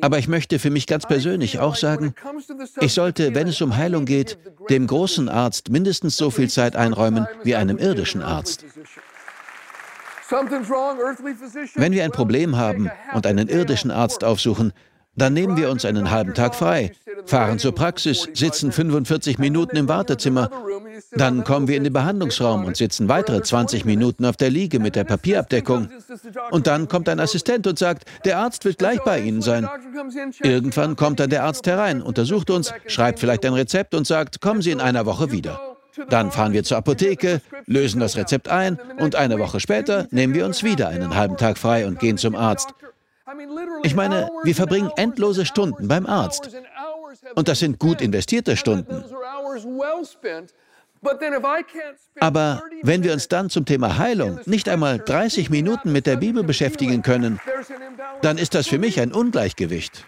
Aber 0.00 0.18
ich 0.18 0.28
möchte 0.28 0.58
für 0.58 0.70
mich 0.70 0.86
ganz 0.86 1.06
persönlich 1.06 1.58
auch 1.60 1.76
sagen, 1.76 2.14
ich 2.80 2.92
sollte, 2.92 3.34
wenn 3.34 3.46
es 3.46 3.60
um 3.62 3.76
Heilung 3.76 4.04
geht, 4.04 4.38
dem 4.68 4.86
großen 4.86 5.28
Arzt 5.28 5.70
mindestens 5.70 6.16
so 6.16 6.30
viel 6.30 6.50
Zeit 6.50 6.74
einräumen 6.76 7.26
wie 7.44 7.54
einem 7.54 7.78
irdischen 7.78 8.22
Arzt. 8.22 8.64
Wenn 11.74 11.92
wir 11.92 12.04
ein 12.04 12.10
Problem 12.10 12.56
haben 12.56 12.90
und 13.14 13.26
einen 13.26 13.48
irdischen 13.48 13.92
Arzt 13.92 14.24
aufsuchen, 14.24 14.72
dann 15.16 15.32
nehmen 15.32 15.56
wir 15.56 15.70
uns 15.70 15.84
einen 15.84 16.10
halben 16.10 16.34
Tag 16.34 16.54
frei, 16.54 16.92
fahren 17.24 17.58
zur 17.58 17.74
Praxis, 17.74 18.28
sitzen 18.34 18.70
45 18.70 19.38
Minuten 19.38 19.76
im 19.76 19.88
Wartezimmer, 19.88 20.50
dann 21.12 21.44
kommen 21.44 21.68
wir 21.68 21.76
in 21.76 21.84
den 21.84 21.92
Behandlungsraum 21.92 22.64
und 22.64 22.76
sitzen 22.76 23.08
weitere 23.08 23.42
20 23.42 23.84
Minuten 23.84 24.24
auf 24.24 24.36
der 24.36 24.50
Liege 24.50 24.78
mit 24.78 24.96
der 24.96 25.04
Papierabdeckung. 25.04 25.88
Und 26.50 26.66
dann 26.66 26.88
kommt 26.88 27.08
ein 27.08 27.20
Assistent 27.20 27.66
und 27.66 27.78
sagt, 27.78 28.04
der 28.24 28.38
Arzt 28.38 28.64
wird 28.64 28.78
gleich 28.78 29.02
bei 29.02 29.20
Ihnen 29.20 29.42
sein. 29.42 29.68
Irgendwann 30.42 30.96
kommt 30.96 31.20
dann 31.20 31.30
der 31.30 31.44
Arzt 31.44 31.66
herein, 31.66 32.02
untersucht 32.02 32.50
uns, 32.50 32.72
schreibt 32.86 33.18
vielleicht 33.18 33.44
ein 33.44 33.54
Rezept 33.54 33.94
und 33.94 34.06
sagt, 34.06 34.40
kommen 34.40 34.62
Sie 34.62 34.70
in 34.70 34.80
einer 34.80 35.06
Woche 35.06 35.32
wieder. 35.32 35.76
Dann 36.10 36.30
fahren 36.30 36.52
wir 36.52 36.62
zur 36.62 36.76
Apotheke, 36.76 37.40
lösen 37.66 38.00
das 38.00 38.16
Rezept 38.16 38.48
ein 38.48 38.78
und 38.98 39.14
eine 39.14 39.38
Woche 39.38 39.60
später 39.60 40.06
nehmen 40.10 40.34
wir 40.34 40.44
uns 40.44 40.62
wieder 40.62 40.88
einen 40.88 41.14
halben 41.14 41.36
Tag 41.36 41.56
frei 41.56 41.86
und 41.86 41.98
gehen 41.98 42.18
zum 42.18 42.34
Arzt. 42.34 42.74
Ich 43.82 43.94
meine, 43.94 44.30
wir 44.42 44.54
verbringen 44.54 44.90
endlose 44.96 45.46
Stunden 45.46 45.88
beim 45.88 46.06
Arzt. 46.06 46.50
Und 47.34 47.48
das 47.48 47.58
sind 47.58 47.78
gut 47.78 48.00
investierte 48.00 48.56
Stunden. 48.56 49.04
Aber 52.20 52.62
wenn 52.82 53.02
wir 53.04 53.12
uns 53.12 53.28
dann 53.28 53.50
zum 53.50 53.64
Thema 53.64 53.98
Heilung 53.98 54.40
nicht 54.46 54.68
einmal 54.68 54.98
30 54.98 55.50
Minuten 55.50 55.92
mit 55.92 56.06
der 56.06 56.16
Bibel 56.16 56.42
beschäftigen 56.42 57.02
können, 57.02 57.40
dann 58.22 58.38
ist 58.38 58.54
das 58.54 58.66
für 58.66 58.78
mich 58.78 59.00
ein 59.00 59.12
Ungleichgewicht. 59.12 60.06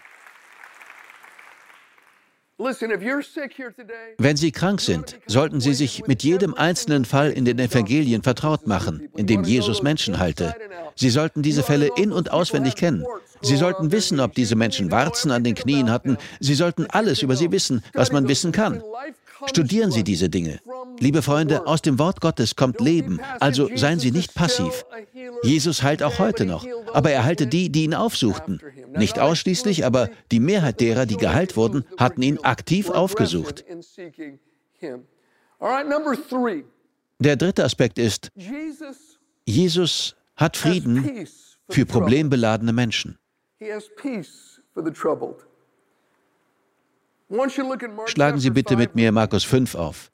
Wenn 4.17 4.35
Sie 4.35 4.51
krank 4.51 4.81
sind, 4.81 5.17
sollten 5.27 5.61
Sie 5.61 5.73
sich 5.73 6.05
mit 6.07 6.23
jedem 6.23 6.53
einzelnen 6.53 7.05
Fall 7.05 7.31
in 7.31 7.45
den 7.45 7.57
Evangelien 7.57 8.21
vertraut 8.21 8.67
machen, 8.67 9.07
in 9.15 9.27
dem 9.27 9.45
Jesus 9.45 9.81
Menschen 9.81 10.19
heilte. 10.19 10.53
Sie 10.95 11.09
sollten 11.09 11.41
diese 11.41 11.63
Fälle 11.63 11.89
in 11.95 12.11
und 12.11 12.31
auswendig 12.31 12.75
kennen. 12.75 13.05
Sie 13.41 13.55
sollten 13.55 13.93
wissen, 13.93 14.19
ob 14.19 14.35
diese 14.35 14.57
Menschen 14.57 14.91
Warzen 14.91 15.31
an 15.31 15.45
den 15.45 15.55
Knien 15.55 15.89
hatten. 15.89 16.17
Sie 16.41 16.53
sollten 16.53 16.85
alles 16.87 17.21
über 17.21 17.37
sie 17.37 17.49
wissen, 17.53 17.81
was 17.93 18.11
man 18.11 18.27
wissen 18.27 18.51
kann. 18.51 18.83
Studieren 19.45 19.91
Sie 19.91 20.03
diese 20.03 20.27
Dinge. 20.27 20.59
Liebe 20.99 21.21
Freunde, 21.21 21.65
aus 21.65 21.81
dem 21.81 21.97
Wort 21.97 22.19
Gottes 22.19 22.57
kommt 22.57 22.81
Leben, 22.81 23.21
also 23.39 23.69
seien 23.73 23.99
Sie 23.99 24.11
nicht 24.11 24.35
passiv. 24.35 24.85
Jesus 25.43 25.83
heilt 25.83 26.03
auch 26.03 26.19
heute 26.19 26.45
noch, 26.45 26.65
aber 26.93 27.11
er 27.11 27.23
heilte 27.23 27.47
die, 27.47 27.71
die 27.71 27.83
ihn 27.83 27.93
aufsuchten. 27.93 28.61
Nicht 28.95 29.19
ausschließlich, 29.19 29.85
aber 29.85 30.09
die 30.31 30.39
Mehrheit 30.39 30.79
derer, 30.79 31.05
die 31.05 31.17
geheilt 31.17 31.55
wurden, 31.55 31.85
hatten 31.97 32.21
ihn 32.21 32.39
aktiv 32.39 32.89
aufgesucht. 32.89 33.63
Der 37.19 37.35
dritte 37.35 37.63
Aspekt 37.63 37.99
ist, 37.99 38.31
Jesus 39.45 40.15
hat 40.35 40.57
Frieden 40.57 41.27
für 41.69 41.85
problembeladene 41.85 42.73
Menschen. 42.73 43.17
Schlagen 48.05 48.39
Sie 48.39 48.49
bitte 48.49 48.75
mit 48.75 48.95
mir 48.95 49.11
Markus 49.11 49.43
5 49.43 49.75
auf. 49.75 50.11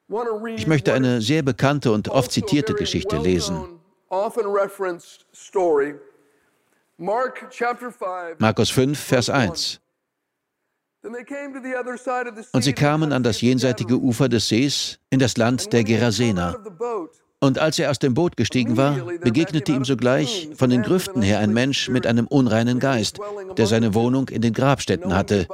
Ich 0.57 0.67
möchte 0.67 0.93
eine 0.93 1.21
sehr 1.21 1.43
bekannte 1.43 1.91
und 1.91 2.09
oft 2.09 2.31
zitierte 2.31 2.73
Geschichte 2.73 3.17
lesen. 3.17 3.79
Markus 8.39 8.69
5, 8.69 8.97
Vers 8.97 9.29
1. 9.29 9.81
Und 12.53 12.63
sie 12.63 12.73
kamen 12.73 13.13
an 13.13 13.21
das 13.23 13.41
jenseitige 13.41 13.97
Ufer 13.97 14.27
des 14.27 14.47
Sees 14.47 14.99
in 15.09 15.19
das 15.19 15.37
Land 15.37 15.71
der 15.71 15.83
Gerasener. 15.83 16.57
Und 17.41 17.59
als 17.59 17.77
er 17.77 17.91
aus 17.91 17.99
dem 17.99 18.13
Boot 18.13 18.37
gestiegen 18.37 18.77
war, 18.77 18.97
begegnete 19.21 19.71
ihm 19.71 19.85
sogleich 19.85 20.49
von 20.55 20.69
den 20.69 20.81
Grüften 20.81 21.21
her 21.21 21.39
ein 21.39 21.53
Mensch 21.53 21.89
mit 21.89 22.07
einem 22.07 22.27
unreinen 22.27 22.79
Geist, 22.79 23.19
der 23.57 23.67
seine 23.67 23.93
Wohnung 23.93 24.29
in 24.29 24.41
den 24.41 24.53
Grabstätten 24.53 25.13
hatte. 25.13 25.47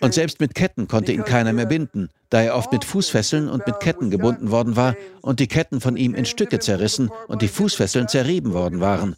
Und 0.00 0.14
selbst 0.14 0.40
mit 0.40 0.54
Ketten 0.54 0.88
konnte 0.88 1.12
ihn 1.12 1.24
keiner 1.24 1.52
mehr 1.52 1.66
binden, 1.66 2.08
da 2.30 2.40
er 2.40 2.56
oft 2.56 2.72
mit 2.72 2.84
Fußfesseln 2.84 3.48
und 3.48 3.66
mit 3.66 3.80
Ketten 3.80 4.10
gebunden 4.10 4.50
worden 4.50 4.76
war 4.76 4.94
und 5.22 5.40
die 5.40 5.48
Ketten 5.48 5.80
von 5.80 5.96
ihm 5.96 6.14
in 6.14 6.24
Stücke 6.24 6.60
zerrissen 6.60 7.10
und 7.26 7.42
die 7.42 7.48
Fußfesseln 7.48 8.08
zerrieben 8.08 8.52
worden 8.52 8.80
waren. 8.80 9.16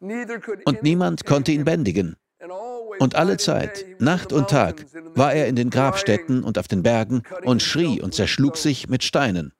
Und 0.00 0.82
niemand 0.82 1.26
konnte 1.26 1.52
ihn 1.52 1.64
bändigen. 1.64 2.16
Und 2.98 3.14
alle 3.14 3.36
Zeit, 3.36 3.84
Nacht 3.98 4.32
und 4.32 4.48
Tag, 4.48 4.86
war 5.14 5.34
er 5.34 5.48
in 5.48 5.56
den 5.56 5.70
Grabstätten 5.70 6.42
und 6.44 6.58
auf 6.58 6.68
den 6.68 6.82
Bergen 6.82 7.22
und 7.44 7.60
schrie 7.62 8.00
und 8.00 8.14
zerschlug 8.14 8.56
sich 8.56 8.88
mit 8.88 9.04
Steinen. 9.04 9.52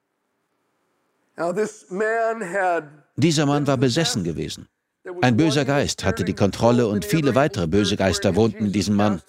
Dieser 3.16 3.47
Mann 3.47 3.66
war 3.66 3.76
besessen 3.76 4.25
gewesen. 4.25 4.69
Ein 5.21 5.37
böser 5.37 5.64
Geist 5.64 6.05
hatte 6.05 6.25
die 6.25 6.33
Kontrolle 6.33 6.88
und 6.88 7.05
viele 7.05 7.35
weitere 7.35 7.66
böse 7.69 7.97
Geister 7.97 8.35
wohnten 8.35 8.66
in 8.66 8.73
diesem 8.73 8.97
Mann. 8.97 9.23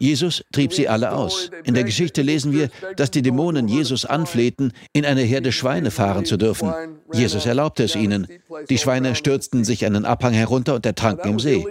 Jesus 0.00 0.44
trieb 0.52 0.72
sie 0.72 0.88
alle 0.88 1.12
aus. 1.12 1.50
In 1.64 1.74
der 1.74 1.84
Geschichte 1.84 2.22
lesen 2.22 2.52
wir, 2.52 2.68
dass 2.96 3.10
die 3.10 3.22
Dämonen 3.22 3.68
Jesus 3.68 4.04
anflehten, 4.04 4.72
in 4.92 5.04
eine 5.04 5.22
Herde 5.22 5.52
Schweine 5.52 5.90
fahren 5.90 6.24
zu 6.24 6.36
dürfen. 6.36 6.72
Jesus 7.12 7.46
erlaubte 7.46 7.84
es 7.84 7.94
ihnen. 7.94 8.26
Die 8.68 8.78
Schweine 8.78 9.14
stürzten 9.14 9.64
sich 9.64 9.86
einen 9.86 10.04
Abhang 10.04 10.32
herunter 10.32 10.74
und 10.74 10.84
ertranken 10.84 11.32
im 11.32 11.38
See. 11.38 11.64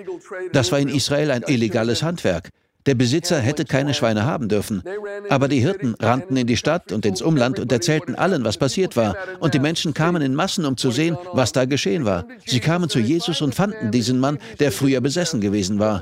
Das 0.54 0.72
war 0.72 0.80
in 0.80 0.90
Israel 0.90 1.32
ein 1.32 1.44
illegales 1.48 2.04
Handwerk. 2.04 2.50
Der 2.88 2.96
Besitzer 2.96 3.39
hätte 3.39 3.65
keine 3.65 3.94
Schweine 3.94 4.25
haben 4.25 4.48
dürfen. 4.48 4.82
Aber 5.29 5.50
die 5.50 5.60
Hirten 5.60 5.94
rannten 6.00 6.38
in 6.38 6.48
die 6.48 6.56
Stadt 6.56 6.94
und 6.94 7.06
ins 7.06 7.22
Umland 7.22 7.60
und 7.60 7.70
erzählten 7.72 8.15
allen, 8.15 8.46
was 8.46 8.58
passiert 8.58 8.96
war. 8.96 9.15
Und 9.39 9.53
die 9.53 9.60
Menschen 9.60 9.94
kamen 9.94 10.22
in 10.22 10.34
Massen, 10.34 10.65
um 10.65 10.77
zu 10.77 10.89
sehen, 10.89 11.17
was 11.34 11.51
da 11.51 11.65
geschehen 11.65 12.06
war. 12.06 12.25
Sie 12.46 12.62
kamen 12.62 12.89
zu 12.89 13.00
Jesus 13.00 13.41
und 13.41 13.53
fanden 13.53 13.91
diesen 13.91 14.20
Mann, 14.20 14.39
der 14.60 14.72
früher 14.72 15.01
besessen 15.01 15.41
gewesen 15.41 15.79
war. 15.79 16.01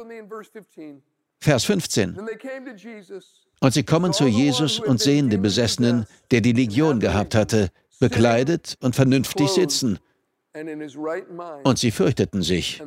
Vers 1.40 1.66
15. 1.66 2.18
Und 3.60 3.74
sie 3.74 3.84
kommen 3.84 4.14
zu 4.14 4.28
Jesus 4.28 4.80
und 4.80 5.02
sehen 5.02 5.32
den 5.32 5.42
Besessenen, 5.42 6.06
der 6.30 6.42
die 6.42 6.54
Legion 6.54 7.00
gehabt 7.00 7.34
hatte, 7.34 7.70
bekleidet 8.00 8.76
und 8.82 8.96
vernünftig 8.96 9.50
sitzen. 9.50 9.98
Und 11.64 11.80
sie 11.80 11.92
fürchteten 11.92 12.44
sich. 12.44 12.82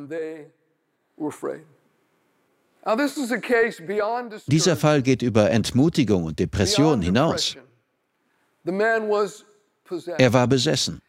Dieser 4.47 4.75
Fall 4.75 5.01
geht 5.01 5.21
über 5.21 5.51
Entmutigung 5.51 6.23
und 6.23 6.39
Depression 6.39 7.01
hinaus. 7.01 7.57
Er 10.17 10.33
war 10.33 10.47
besessen. 10.47 11.01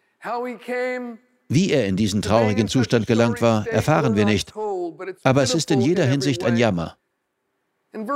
Wie 1.48 1.72
er 1.72 1.86
in 1.86 1.96
diesen 1.96 2.22
traurigen 2.22 2.68
Zustand 2.68 3.06
gelangt 3.06 3.42
war, 3.42 3.66
erfahren 3.66 4.14
wir 4.14 4.24
nicht. 4.24 4.52
Aber 5.22 5.42
es 5.42 5.54
ist 5.54 5.70
in 5.70 5.80
jeder 5.80 6.04
Hinsicht 6.04 6.44
ein 6.44 6.56
Jammer. 6.56 6.96
In 7.92 8.06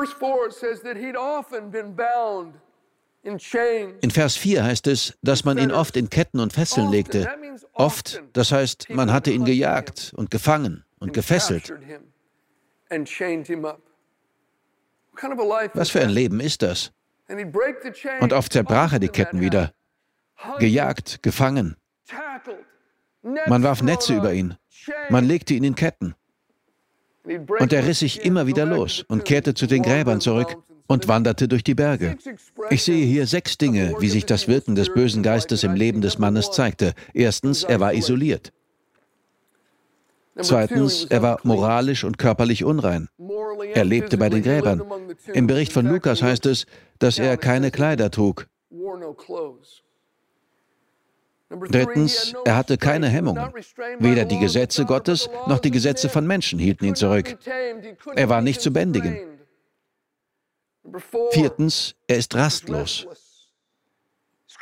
Vers 4.11 4.37
4 4.37 4.65
heißt 4.65 4.87
es, 4.87 5.15
dass 5.23 5.45
man 5.45 5.59
ihn 5.59 5.73
oft 5.73 5.97
in 5.97 6.11
Ketten 6.11 6.41
und 6.41 6.53
Fesseln 6.53 6.91
legte. 6.91 7.29
Oft, 7.73 8.23
das 8.35 8.53
heißt, 8.53 8.91
man 8.91 9.13
hatte 9.13 9.31
ihn 9.31 9.45
gejagt 9.45 10.13
und 10.15 10.31
gefangen 10.31 10.85
und 11.01 11.13
gefesselt. 11.13 11.73
Was 15.75 15.91
für 15.91 16.01
ein 16.01 16.11
Leben 16.11 16.41
ist 16.41 16.63
das? 16.63 16.93
Und 18.21 18.33
oft 18.33 18.53
zerbrach 18.53 18.93
er 18.93 18.99
die 18.99 19.09
Ketten 19.09 19.41
wieder. 19.41 19.73
Gejagt, 20.59 21.23
gefangen. 21.23 21.77
Man 23.47 23.63
warf 23.63 23.83
Netze 23.83 24.15
über 24.15 24.33
ihn. 24.33 24.57
Man 25.09 25.25
legte 25.25 25.55
ihn 25.55 25.65
in 25.65 25.75
Ketten. 25.75 26.15
Und 27.25 27.73
er 27.73 27.87
riss 27.87 28.01
sich 28.01 28.25
immer 28.25 28.47
wieder 28.47 28.67
los 28.67 29.05
und 29.09 29.25
kehrte 29.25 29.55
zu 29.55 29.67
den 29.67 29.83
Gräbern 29.83 30.21
zurück 30.21 30.57
und 30.87 31.09
wanderte 31.09 31.49
durch 31.49 31.65
die 31.65 31.75
Berge. 31.75 32.19
Ich 32.69 32.83
sehe 32.83 33.07
hier 33.07 33.27
sechs 33.27 33.57
Dinge, 33.57 33.95
wie 34.01 34.11
sich 34.11 34.27
das 34.27 34.47
Wirken 34.49 34.75
des 34.75 34.93
bösen 34.93 35.23
Geistes 35.23 35.65
im 35.65 35.75
Leben 35.75 36.03
des 36.03 36.19
Mannes 36.19 36.51
zeigte. 36.51 36.93
Erstens, 37.15 37.65
er 37.65 37.81
war 37.81 37.95
isoliert. 37.95 38.53
Zweitens, 40.41 41.05
er 41.05 41.23
war 41.23 41.39
moralisch 41.45 42.05
und 42.05 42.19
körperlich 42.19 42.65
unrein. 42.65 43.09
Er 43.73 43.85
lebte 43.85 44.19
bei 44.19 44.29
den 44.29 44.43
Gräbern. 44.43 44.83
Im 45.33 45.47
Bericht 45.47 45.73
von 45.73 45.87
Lukas 45.87 46.23
heißt 46.23 46.47
es, 46.47 46.67
dass 46.99 47.19
er 47.19 47.37
keine 47.37 47.71
Kleider 47.71 48.11
trug. 48.11 48.49
Drittens, 51.71 52.35
er 52.45 52.57
hatte 52.57 52.79
keine 52.79 53.09
Hemmungen. 53.09 53.53
Weder 53.99 54.25
die 54.25 54.39
Gesetze 54.39 54.85
Gottes 54.85 55.29
noch 55.47 55.61
die 55.61 55.71
Gesetze 55.71 56.09
von 56.09 56.27
Menschen 56.27 56.59
hielten 56.59 56.85
ihn 56.85 56.95
zurück. 56.97 57.39
Er 58.17 58.29
war 58.29 58.41
nicht 58.41 58.61
zu 58.61 58.73
bändigen. 58.73 59.19
Viertens, 61.31 61.95
er 62.07 62.17
ist 62.19 62.35
rastlos. 62.35 63.07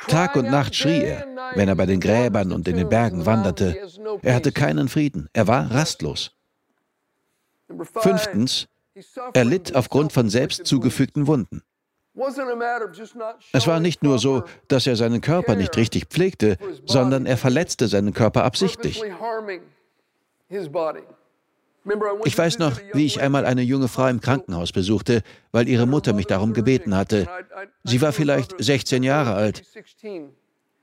Tag 0.07 0.35
und 0.35 0.49
Nacht 0.49 0.75
schrie 0.75 1.03
er, 1.03 1.25
wenn 1.55 1.69
er 1.69 1.75
bei 1.75 1.85
den 1.85 1.99
Gräbern 1.99 2.51
und 2.51 2.67
in 2.67 2.77
den 2.77 2.89
Bergen 2.89 3.25
wanderte. 3.25 3.77
Er 4.21 4.35
hatte 4.35 4.51
keinen 4.51 4.89
Frieden, 4.89 5.29
er 5.33 5.47
war 5.47 5.71
rastlos. 5.71 6.35
Fünftens, 7.95 8.67
er 9.33 9.45
litt 9.45 9.75
aufgrund 9.75 10.13
von 10.13 10.29
selbst 10.29 10.65
zugefügten 10.65 11.27
Wunden. 11.27 11.63
Es 13.53 13.67
war 13.67 13.79
nicht 13.79 14.03
nur 14.03 14.19
so, 14.19 14.43
dass 14.67 14.85
er 14.85 14.95
seinen 14.95 15.21
Körper 15.21 15.55
nicht 15.55 15.75
richtig 15.77 16.05
pflegte, 16.05 16.57
sondern 16.85 17.25
er 17.25 17.37
verletzte 17.37 17.87
seinen 17.87 18.13
Körper 18.13 18.43
absichtlich. 18.43 19.01
Ich 22.25 22.37
weiß 22.37 22.59
noch, 22.59 22.79
wie 22.93 23.05
ich 23.05 23.21
einmal 23.21 23.45
eine 23.45 23.61
junge 23.61 23.87
Frau 23.87 24.07
im 24.07 24.21
Krankenhaus 24.21 24.71
besuchte, 24.71 25.21
weil 25.51 25.67
ihre 25.67 25.85
Mutter 25.85 26.13
mich 26.13 26.27
darum 26.27 26.53
gebeten 26.53 26.95
hatte. 26.95 27.27
Sie 27.83 28.01
war 28.01 28.13
vielleicht 28.13 28.55
16 28.57 29.03
Jahre 29.03 29.33
alt. 29.33 29.63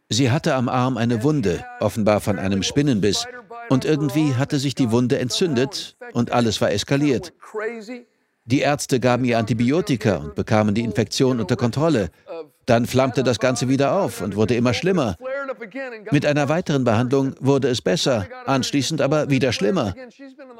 Sie 0.08 0.30
hatte 0.30 0.54
am 0.54 0.68
Arm 0.68 0.96
eine 0.96 1.22
Wunde, 1.22 1.64
offenbar 1.78 2.20
von 2.20 2.38
einem 2.38 2.62
Spinnenbiss, 2.62 3.26
und 3.68 3.84
irgendwie 3.84 4.34
hatte 4.34 4.58
sich 4.58 4.74
die 4.74 4.90
Wunde 4.90 5.18
entzündet 5.18 5.96
und 6.12 6.32
alles 6.32 6.60
war 6.60 6.72
eskaliert. 6.72 7.32
Die 8.44 8.60
Ärzte 8.60 8.98
gaben 8.98 9.24
ihr 9.24 9.38
Antibiotika 9.38 10.16
und 10.16 10.34
bekamen 10.34 10.74
die 10.74 10.82
Infektion 10.82 11.40
unter 11.40 11.56
Kontrolle. 11.56 12.10
Dann 12.66 12.86
flammte 12.86 13.22
das 13.22 13.38
Ganze 13.38 13.68
wieder 13.68 13.92
auf 14.00 14.20
und 14.20 14.34
wurde 14.34 14.54
immer 14.56 14.74
schlimmer. 14.74 15.16
Mit 16.10 16.26
einer 16.26 16.48
weiteren 16.48 16.84
Behandlung 16.84 17.34
wurde 17.40 17.68
es 17.68 17.82
besser, 17.82 18.26
anschließend 18.46 19.00
aber 19.00 19.30
wieder 19.30 19.52
schlimmer. 19.52 19.94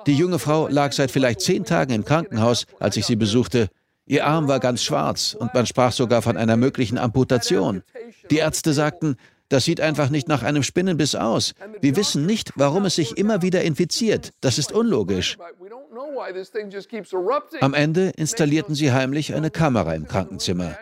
Die 0.07 0.17
junge 0.17 0.39
Frau 0.39 0.69
lag 0.69 0.93
seit 0.93 1.11
vielleicht 1.11 1.41
zehn 1.41 1.65
Tagen 1.65 1.93
im 1.93 2.05
Krankenhaus, 2.05 2.67
als 2.79 2.97
ich 2.97 3.07
sie 3.07 3.17
besuchte. 3.17 3.69
Ihr 4.07 4.27
Arm 4.27 4.49
war 4.49 4.59
ganz 4.59 4.83
schwarz 4.83 5.37
und 5.39 5.55
man 5.55 5.67
sprach 5.67 5.93
sogar 5.93 6.23
von 6.23 6.37
einer 6.37 6.57
möglichen 6.57 6.99
Amputation. 6.99 7.83
Die 8.31 8.39
Ärzte 8.39 8.73
sagten, 8.73 9.17
das 9.49 9.65
sieht 9.65 9.81
einfach 9.81 10.11
nicht 10.11 10.29
nach 10.29 10.43
einem 10.43 10.63
Spinnenbiss 10.63 11.15
aus. 11.15 11.55
Wir 11.81 11.97
wissen 11.97 12.25
nicht, 12.25 12.53
warum 12.55 12.85
es 12.85 12.95
sich 12.95 13.19
immer 13.19 13.43
wieder 13.43 13.63
infiziert. 13.63 14.31
Das 14.41 14.59
ist 14.59 14.73
unlogisch. 14.73 15.37
Am 17.61 17.75
Ende 17.75 18.11
installierten 18.17 18.75
sie 18.75 18.93
heimlich 18.93 19.35
eine 19.35 19.51
Kamera 19.51 19.95
im 19.95 20.07
Krankenzimmer. 20.07 20.77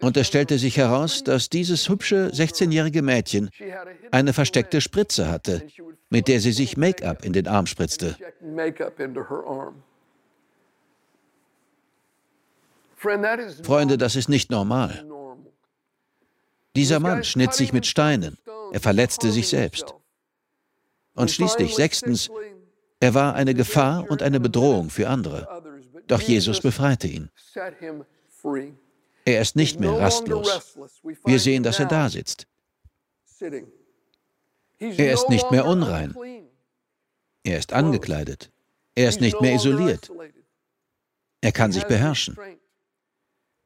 Und 0.00 0.16
es 0.16 0.26
stellte 0.26 0.58
sich 0.58 0.76
heraus, 0.76 1.24
dass 1.24 1.48
dieses 1.48 1.88
hübsche 1.88 2.30
16-jährige 2.32 3.02
Mädchen 3.02 3.50
eine 4.10 4.32
versteckte 4.32 4.80
Spritze 4.80 5.28
hatte, 5.28 5.66
mit 6.10 6.28
der 6.28 6.40
sie 6.40 6.52
sich 6.52 6.76
Make-up 6.76 7.24
in 7.24 7.32
den 7.32 7.46
Arm 7.46 7.66
spritzte. 7.66 8.16
Freunde, 12.96 13.98
das 13.98 14.16
ist 14.16 14.28
nicht 14.28 14.50
normal. 14.50 15.04
Dieser 16.74 17.00
Mann 17.00 17.24
schnitt 17.24 17.54
sich 17.54 17.72
mit 17.72 17.86
Steinen. 17.86 18.38
Er 18.72 18.80
verletzte 18.80 19.30
sich 19.30 19.48
selbst. 19.48 19.94
Und 21.14 21.30
schließlich, 21.30 21.74
sechstens, 21.74 22.30
er 23.00 23.14
war 23.14 23.34
eine 23.34 23.54
Gefahr 23.54 24.08
und 24.08 24.22
eine 24.22 24.40
Bedrohung 24.40 24.90
für 24.90 25.08
andere. 25.08 25.62
Doch 26.06 26.20
Jesus 26.20 26.60
befreite 26.60 27.06
ihn. 27.06 27.30
Er 29.28 29.42
ist 29.42 29.56
nicht 29.56 29.78
mehr 29.78 29.92
rastlos. 29.92 30.78
Wir 31.26 31.38
sehen, 31.38 31.62
dass 31.62 31.78
er 31.78 31.84
da 31.84 32.08
sitzt. 32.08 32.46
Er 34.78 35.12
ist 35.12 35.28
nicht 35.28 35.50
mehr 35.50 35.66
unrein. 35.66 36.14
Er 37.44 37.58
ist 37.58 37.74
angekleidet. 37.74 38.50
Er 38.94 39.10
ist 39.10 39.20
nicht 39.20 39.38
mehr 39.42 39.54
isoliert. 39.54 40.10
Er 41.42 41.52
kann 41.52 41.72
sich 41.72 41.84
beherrschen. 41.84 42.38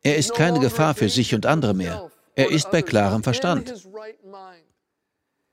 Er 0.03 0.17
ist 0.17 0.35
keine 0.35 0.59
Gefahr 0.59 0.97
für 0.97 1.09
sich 1.09 1.33
und 1.33 1.47
andere 1.47 1.75
mehr. 1.75 2.11
Er 2.35 2.51
ist 2.51 2.73
bei 2.73 2.83
klarem 2.83 3.23
Verstand. 3.23 3.89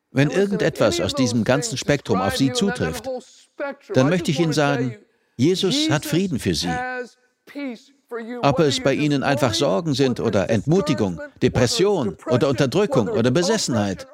Wenn 0.10 0.32
irgendetwas 0.32 1.00
aus 1.02 1.14
diesem 1.14 1.44
ganzen 1.44 1.78
Spektrum 1.78 2.20
auf 2.20 2.36
Sie 2.36 2.52
zutrifft, 2.52 3.08
dann 3.94 4.10
möchte 4.10 4.32
ich 4.32 4.40
Ihnen 4.40 4.54
sagen, 4.54 4.98
Jesus 5.36 5.92
hat 5.92 6.04
Frieden 6.04 6.40
für 6.40 6.56
Sie. 6.56 6.74
Ob 8.42 8.60
es 8.60 8.82
bei 8.82 8.94
Ihnen 8.94 9.24
einfach 9.24 9.54
Sorgen 9.54 9.94
sind 9.94 10.20
oder 10.20 10.50
Entmutigung, 10.50 11.22
Depression 11.42 12.18
oder 12.28 12.50
Unterdrückung 12.50 13.08
oder 13.08 13.30
Besessenheit. 13.30 14.08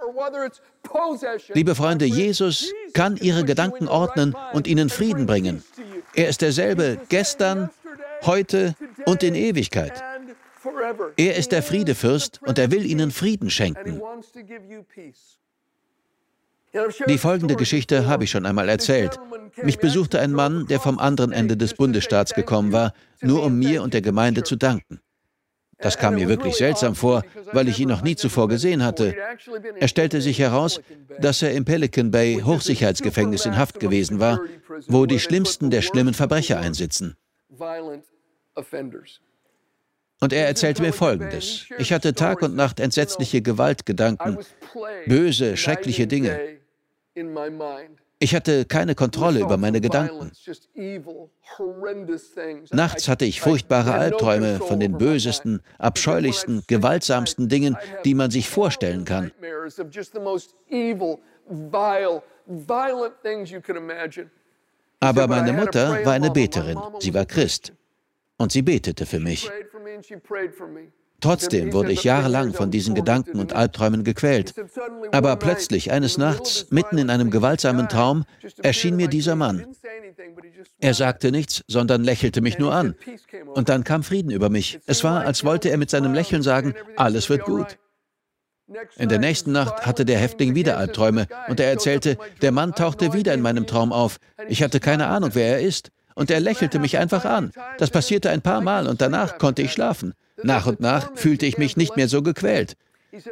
Liebe 1.53 1.75
Freunde, 1.75 2.05
Jesus 2.05 2.73
kann 2.93 3.17
Ihre 3.17 3.45
Gedanken 3.45 3.87
ordnen 3.87 4.35
und 4.53 4.67
Ihnen 4.67 4.89
Frieden 4.89 5.25
bringen. 5.25 5.63
Er 6.13 6.27
ist 6.29 6.41
derselbe 6.41 6.99
gestern, 7.09 7.69
heute 8.23 8.75
und 9.05 9.23
in 9.23 9.35
Ewigkeit. 9.35 10.03
Er 11.15 11.35
ist 11.35 11.51
der 11.51 11.63
Friedefürst 11.63 12.41
und 12.41 12.57
er 12.57 12.71
will 12.71 12.85
Ihnen 12.85 13.11
Frieden 13.11 13.49
schenken. 13.49 14.01
Die 17.07 17.17
folgende 17.17 17.55
Geschichte 17.55 18.07
habe 18.07 18.25
ich 18.25 18.31
schon 18.31 18.45
einmal 18.45 18.69
erzählt. 18.69 19.19
Mich 19.63 19.79
besuchte 19.79 20.19
ein 20.19 20.31
Mann, 20.31 20.67
der 20.67 20.79
vom 20.79 20.99
anderen 20.99 21.31
Ende 21.31 21.55
des 21.57 21.73
Bundesstaats 21.73 22.33
gekommen 22.33 22.71
war, 22.73 22.93
nur 23.21 23.43
um 23.43 23.57
mir 23.57 23.81
und 23.81 23.93
der 23.93 24.01
Gemeinde 24.01 24.43
zu 24.43 24.55
danken. 24.55 24.99
Das 25.77 25.97
kam 25.97 26.15
mir 26.15 26.29
wirklich 26.29 26.55
seltsam 26.55 26.95
vor, 26.95 27.23
weil 27.51 27.67
ich 27.67 27.79
ihn 27.79 27.89
noch 27.89 28.01
nie 28.01 28.15
zuvor 28.15 28.47
gesehen 28.47 28.83
hatte. 28.83 29.13
Er 29.77 29.87
stellte 29.87 30.21
sich 30.21 30.39
heraus, 30.39 30.79
dass 31.19 31.41
er 31.41 31.51
im 31.51 31.65
Pelican 31.65 32.11
Bay 32.11 32.41
Hochsicherheitsgefängnis 32.41 33.45
in 33.45 33.57
Haft 33.57 33.79
gewesen 33.79 34.19
war, 34.19 34.39
wo 34.87 35.05
die 35.05 35.19
schlimmsten 35.19 35.69
der 35.69 35.81
schlimmen 35.81 36.13
Verbrecher 36.13 36.59
einsitzen. 36.59 37.15
Und 40.21 40.31
er 40.31 40.47
erzählte 40.47 40.81
mir 40.81 40.93
Folgendes. 40.93 41.65
Ich 41.77 41.91
hatte 41.91 42.13
Tag 42.13 42.41
und 42.41 42.55
Nacht 42.55 42.79
entsetzliche 42.79 43.41
Gewaltgedanken, 43.41 44.39
böse, 45.07 45.57
schreckliche 45.57 46.07
Dinge. 46.07 46.39
Ich 48.19 48.33
hatte 48.33 48.65
keine 48.65 48.95
Kontrolle 48.95 49.41
über 49.41 49.57
meine 49.57 49.81
Gedanken. 49.81 50.31
Nachts 52.71 53.07
hatte 53.07 53.25
ich 53.25 53.41
furchtbare 53.41 53.93
Albträume 53.93 54.59
von 54.59 54.79
den 54.79 54.97
bösesten, 54.97 55.61
abscheulichsten, 55.77 56.63
gewaltsamsten 56.67 57.49
Dingen, 57.49 57.77
die 58.05 58.15
man 58.15 58.31
sich 58.31 58.49
vorstellen 58.49 59.03
kann. 59.05 59.31
Aber 65.01 65.27
meine 65.27 65.53
Mutter 65.53 66.05
war 66.05 66.13
eine 66.13 66.31
Beterin, 66.31 66.79
sie 66.99 67.13
war 67.13 67.25
Christ. 67.25 67.73
Und 68.37 68.51
sie 68.51 68.61
betete 68.61 69.05
für 69.05 69.19
mich. 69.19 69.49
Trotzdem 71.25 71.73
wurde 71.73 71.91
ich 71.91 72.03
jahrelang 72.03 72.53
von 72.53 72.69
diesen 72.69 72.93
Gedanken 72.93 73.39
und 73.39 73.53
Albträumen 73.53 74.03
gequält. 74.03 74.53
Aber 75.11 75.35
plötzlich, 75.37 75.91
eines 75.91 76.19
Nachts, 76.19 76.67
mitten 76.69 76.99
in 76.99 77.09
einem 77.09 77.31
gewaltsamen 77.31 77.89
Traum, 77.89 78.25
erschien 78.61 78.95
mir 78.95 79.07
dieser 79.07 79.35
Mann. 79.35 79.65
Er 80.79 80.93
sagte 80.93 81.31
nichts, 81.31 81.63
sondern 81.67 82.03
lächelte 82.03 82.41
mich 82.41 82.59
nur 82.59 82.75
an. 82.75 82.93
Und 83.55 83.69
dann 83.69 83.83
kam 83.83 84.03
Frieden 84.03 84.29
über 84.29 84.49
mich. 84.51 84.79
Es 84.85 85.03
war, 85.03 85.21
als 85.21 85.43
wollte 85.43 85.69
er 85.69 85.77
mit 85.77 85.89
seinem 85.89 86.13
Lächeln 86.13 86.43
sagen, 86.43 86.75
alles 86.95 87.27
wird 87.27 87.41
gut. 87.41 87.79
In 88.95 89.09
der 89.09 89.17
nächsten 89.17 89.51
Nacht 89.51 89.83
hatte 89.83 90.05
der 90.05 90.19
Häftling 90.19 90.53
wieder 90.53 90.77
Albträume 90.77 91.25
und 91.47 91.59
er 91.59 91.71
erzählte, 91.71 92.19
der 92.43 92.51
Mann 92.51 92.73
tauchte 92.73 93.13
wieder 93.13 93.33
in 93.33 93.41
meinem 93.41 93.65
Traum 93.65 93.91
auf. 93.91 94.17
Ich 94.47 94.61
hatte 94.61 94.79
keine 94.79 95.07
Ahnung, 95.07 95.31
wer 95.33 95.53
er 95.53 95.61
ist. 95.61 95.89
Und 96.13 96.29
er 96.29 96.39
lächelte 96.39 96.77
mich 96.77 96.99
einfach 96.99 97.25
an. 97.25 97.51
Das 97.79 97.89
passierte 97.89 98.29
ein 98.29 98.43
paar 98.43 98.61
Mal 98.61 98.85
und 98.87 99.01
danach 99.01 99.39
konnte 99.39 99.63
ich 99.63 99.71
schlafen. 99.71 100.13
Nach 100.43 100.65
und 100.65 100.79
nach 100.79 101.15
fühlte 101.15 101.45
ich 101.45 101.57
mich 101.57 101.77
nicht 101.77 101.95
mehr 101.95 102.07
so 102.07 102.21
gequält. 102.21 102.75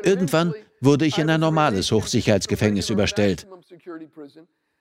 Irgendwann 0.03 0.53
wurde 0.81 1.05
ich 1.05 1.17
in 1.17 1.29
ein 1.29 1.39
normales 1.39 1.91
Hochsicherheitsgefängnis 1.91 2.89
überstellt. 2.89 3.47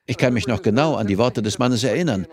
Ich 0.05 0.17
kann 0.17 0.33
mich 0.33 0.47
noch 0.47 0.61
genau 0.61 0.95
an 0.95 1.07
die 1.07 1.17
Worte 1.17 1.41
des 1.41 1.59
Mannes 1.59 1.83
erinnern. 1.83 2.27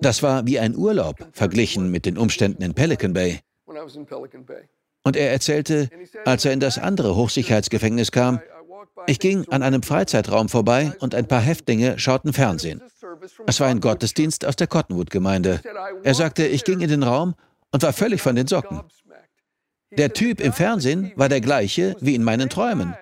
Das 0.00 0.22
war 0.22 0.46
wie 0.46 0.58
ein 0.58 0.76
Urlaub 0.76 1.16
verglichen 1.32 1.90
mit 1.90 2.06
den 2.06 2.18
Umständen 2.18 2.62
in 2.62 2.74
Pelican 2.74 3.12
Bay. 3.12 3.40
Und 5.04 5.16
er 5.16 5.32
erzählte, 5.32 5.88
als 6.24 6.44
er 6.44 6.52
in 6.52 6.60
das 6.60 6.78
andere 6.78 7.16
Hochsicherheitsgefängnis 7.16 8.12
kam, 8.12 8.40
ich 9.06 9.20
ging 9.20 9.46
an 9.48 9.62
einem 9.62 9.82
Freizeitraum 9.82 10.48
vorbei 10.48 10.92
und 11.00 11.14
ein 11.14 11.26
paar 11.26 11.40
Häftlinge 11.40 11.98
schauten 11.98 12.32
Fernsehen. 12.32 12.82
Es 13.46 13.60
war 13.60 13.68
ein 13.68 13.80
Gottesdienst 13.80 14.44
aus 14.44 14.56
der 14.56 14.66
Cottonwood-Gemeinde. 14.66 15.60
Er 16.02 16.14
sagte, 16.14 16.46
ich 16.46 16.64
ging 16.64 16.80
in 16.80 16.90
den 16.90 17.02
Raum 17.02 17.34
und 17.72 17.82
war 17.82 17.92
völlig 17.92 18.20
von 18.22 18.36
den 18.36 18.46
Socken. 18.46 18.82
Der 19.90 20.12
Typ 20.12 20.40
im 20.40 20.52
Fernsehen 20.52 21.12
war 21.16 21.28
der 21.28 21.40
gleiche 21.40 21.96
wie 22.00 22.14
in 22.14 22.24
meinen 22.24 22.48
Träumen. 22.48 22.94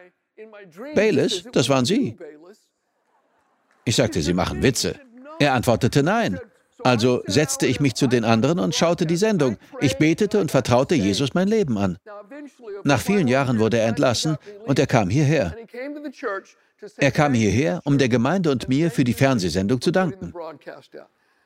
Bayless, 0.94 1.44
das 1.52 1.68
waren 1.68 1.84
Sie. 1.84 2.16
Ich 3.84 3.96
sagte, 3.96 4.22
Sie 4.22 4.34
machen 4.34 4.62
Witze. 4.62 4.96
Er 5.38 5.54
antwortete 5.54 6.02
nein. 6.02 6.38
Also 6.84 7.22
setzte 7.26 7.66
ich 7.66 7.80
mich 7.80 7.94
zu 7.94 8.06
den 8.06 8.24
anderen 8.24 8.58
und 8.58 8.74
schaute 8.74 9.06
die 9.06 9.16
Sendung. 9.16 9.56
Ich 9.80 9.96
betete 9.96 10.40
und 10.40 10.50
vertraute 10.50 10.94
Jesus 10.94 11.34
mein 11.34 11.48
Leben 11.48 11.78
an. 11.78 11.98
Nach 12.84 13.00
vielen 13.00 13.28
Jahren 13.28 13.58
wurde 13.58 13.78
er 13.78 13.88
entlassen 13.88 14.36
und 14.66 14.78
er 14.78 14.86
kam 14.86 15.10
hierher. 15.10 15.56
Er 16.98 17.10
kam 17.10 17.34
hierher, 17.34 17.80
um 17.84 17.98
der 17.98 18.08
Gemeinde 18.08 18.50
und 18.50 18.68
mir 18.68 18.90
für 18.90 19.04
die 19.04 19.14
Fernsehsendung 19.14 19.80
zu 19.80 19.90
danken. 19.90 20.32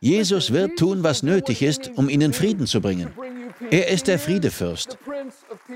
Jesus 0.00 0.52
wird 0.52 0.78
tun, 0.78 1.02
was 1.02 1.22
nötig 1.22 1.62
ist, 1.62 1.90
um 1.96 2.08
ihnen 2.08 2.32
Frieden 2.32 2.66
zu 2.66 2.80
bringen. 2.80 3.12
Er 3.70 3.88
ist 3.88 4.06
der 4.06 4.18
Friedefürst. 4.18 4.96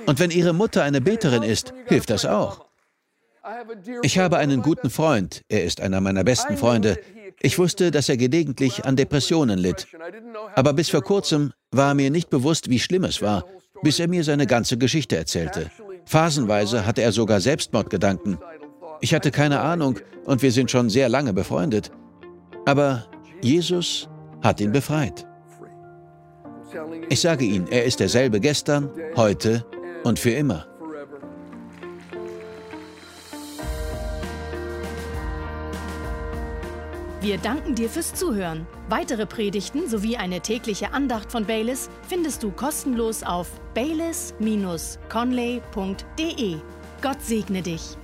Und 0.06 0.18
wenn 0.18 0.30
Ihre 0.30 0.54
Mutter 0.54 0.82
eine 0.82 1.02
Beterin 1.02 1.42
ist, 1.42 1.74
hilft 1.86 2.08
das 2.08 2.24
auch. 2.24 2.64
Ich 4.02 4.18
habe 4.18 4.38
einen 4.38 4.62
guten 4.62 4.88
Freund, 4.88 5.42
er 5.48 5.64
ist 5.64 5.82
einer 5.82 6.00
meiner 6.00 6.24
besten 6.24 6.56
Freunde. 6.56 6.98
Ich 7.42 7.58
wusste, 7.58 7.90
dass 7.90 8.08
er 8.08 8.16
gelegentlich 8.16 8.86
an 8.86 8.96
Depressionen 8.96 9.58
litt. 9.58 9.86
Aber 10.54 10.72
bis 10.72 10.88
vor 10.88 11.02
kurzem 11.02 11.52
war 11.70 11.92
mir 11.92 12.10
nicht 12.10 12.30
bewusst, 12.30 12.70
wie 12.70 12.78
schlimm 12.78 13.04
es 13.04 13.20
war, 13.20 13.44
bis 13.82 13.98
er 13.98 14.08
mir 14.08 14.24
seine 14.24 14.46
ganze 14.46 14.78
Geschichte 14.78 15.16
erzählte. 15.16 15.70
Phasenweise 16.06 16.86
hatte 16.86 17.02
er 17.02 17.12
sogar 17.12 17.40
Selbstmordgedanken. 17.40 18.38
Ich 19.02 19.12
hatte 19.14 19.30
keine 19.30 19.60
Ahnung 19.60 19.98
und 20.24 20.40
wir 20.40 20.52
sind 20.52 20.70
schon 20.70 20.88
sehr 20.88 21.10
lange 21.10 21.34
befreundet. 21.34 21.90
Aber 22.64 23.06
Jesus 23.42 24.08
hat 24.44 24.60
ihn 24.60 24.70
befreit. 24.70 25.26
Ich 27.08 27.20
sage 27.20 27.44
Ihnen, 27.44 27.66
er 27.68 27.84
ist 27.84 27.98
derselbe 27.98 28.40
gestern, 28.40 28.90
heute 29.16 29.64
und 30.04 30.18
für 30.18 30.30
immer. 30.30 30.66
Wir 37.20 37.38
danken 37.38 37.74
dir 37.74 37.88
fürs 37.88 38.12
Zuhören. 38.12 38.66
Weitere 38.90 39.24
Predigten 39.24 39.88
sowie 39.88 40.18
eine 40.18 40.40
tägliche 40.40 40.92
Andacht 40.92 41.32
von 41.32 41.46
Baylis 41.46 41.88
findest 42.06 42.42
du 42.42 42.50
kostenlos 42.50 43.22
auf 43.22 43.48
baylis-conley.de. 43.74 46.56
Gott 47.00 47.22
segne 47.22 47.62
dich. 47.62 47.96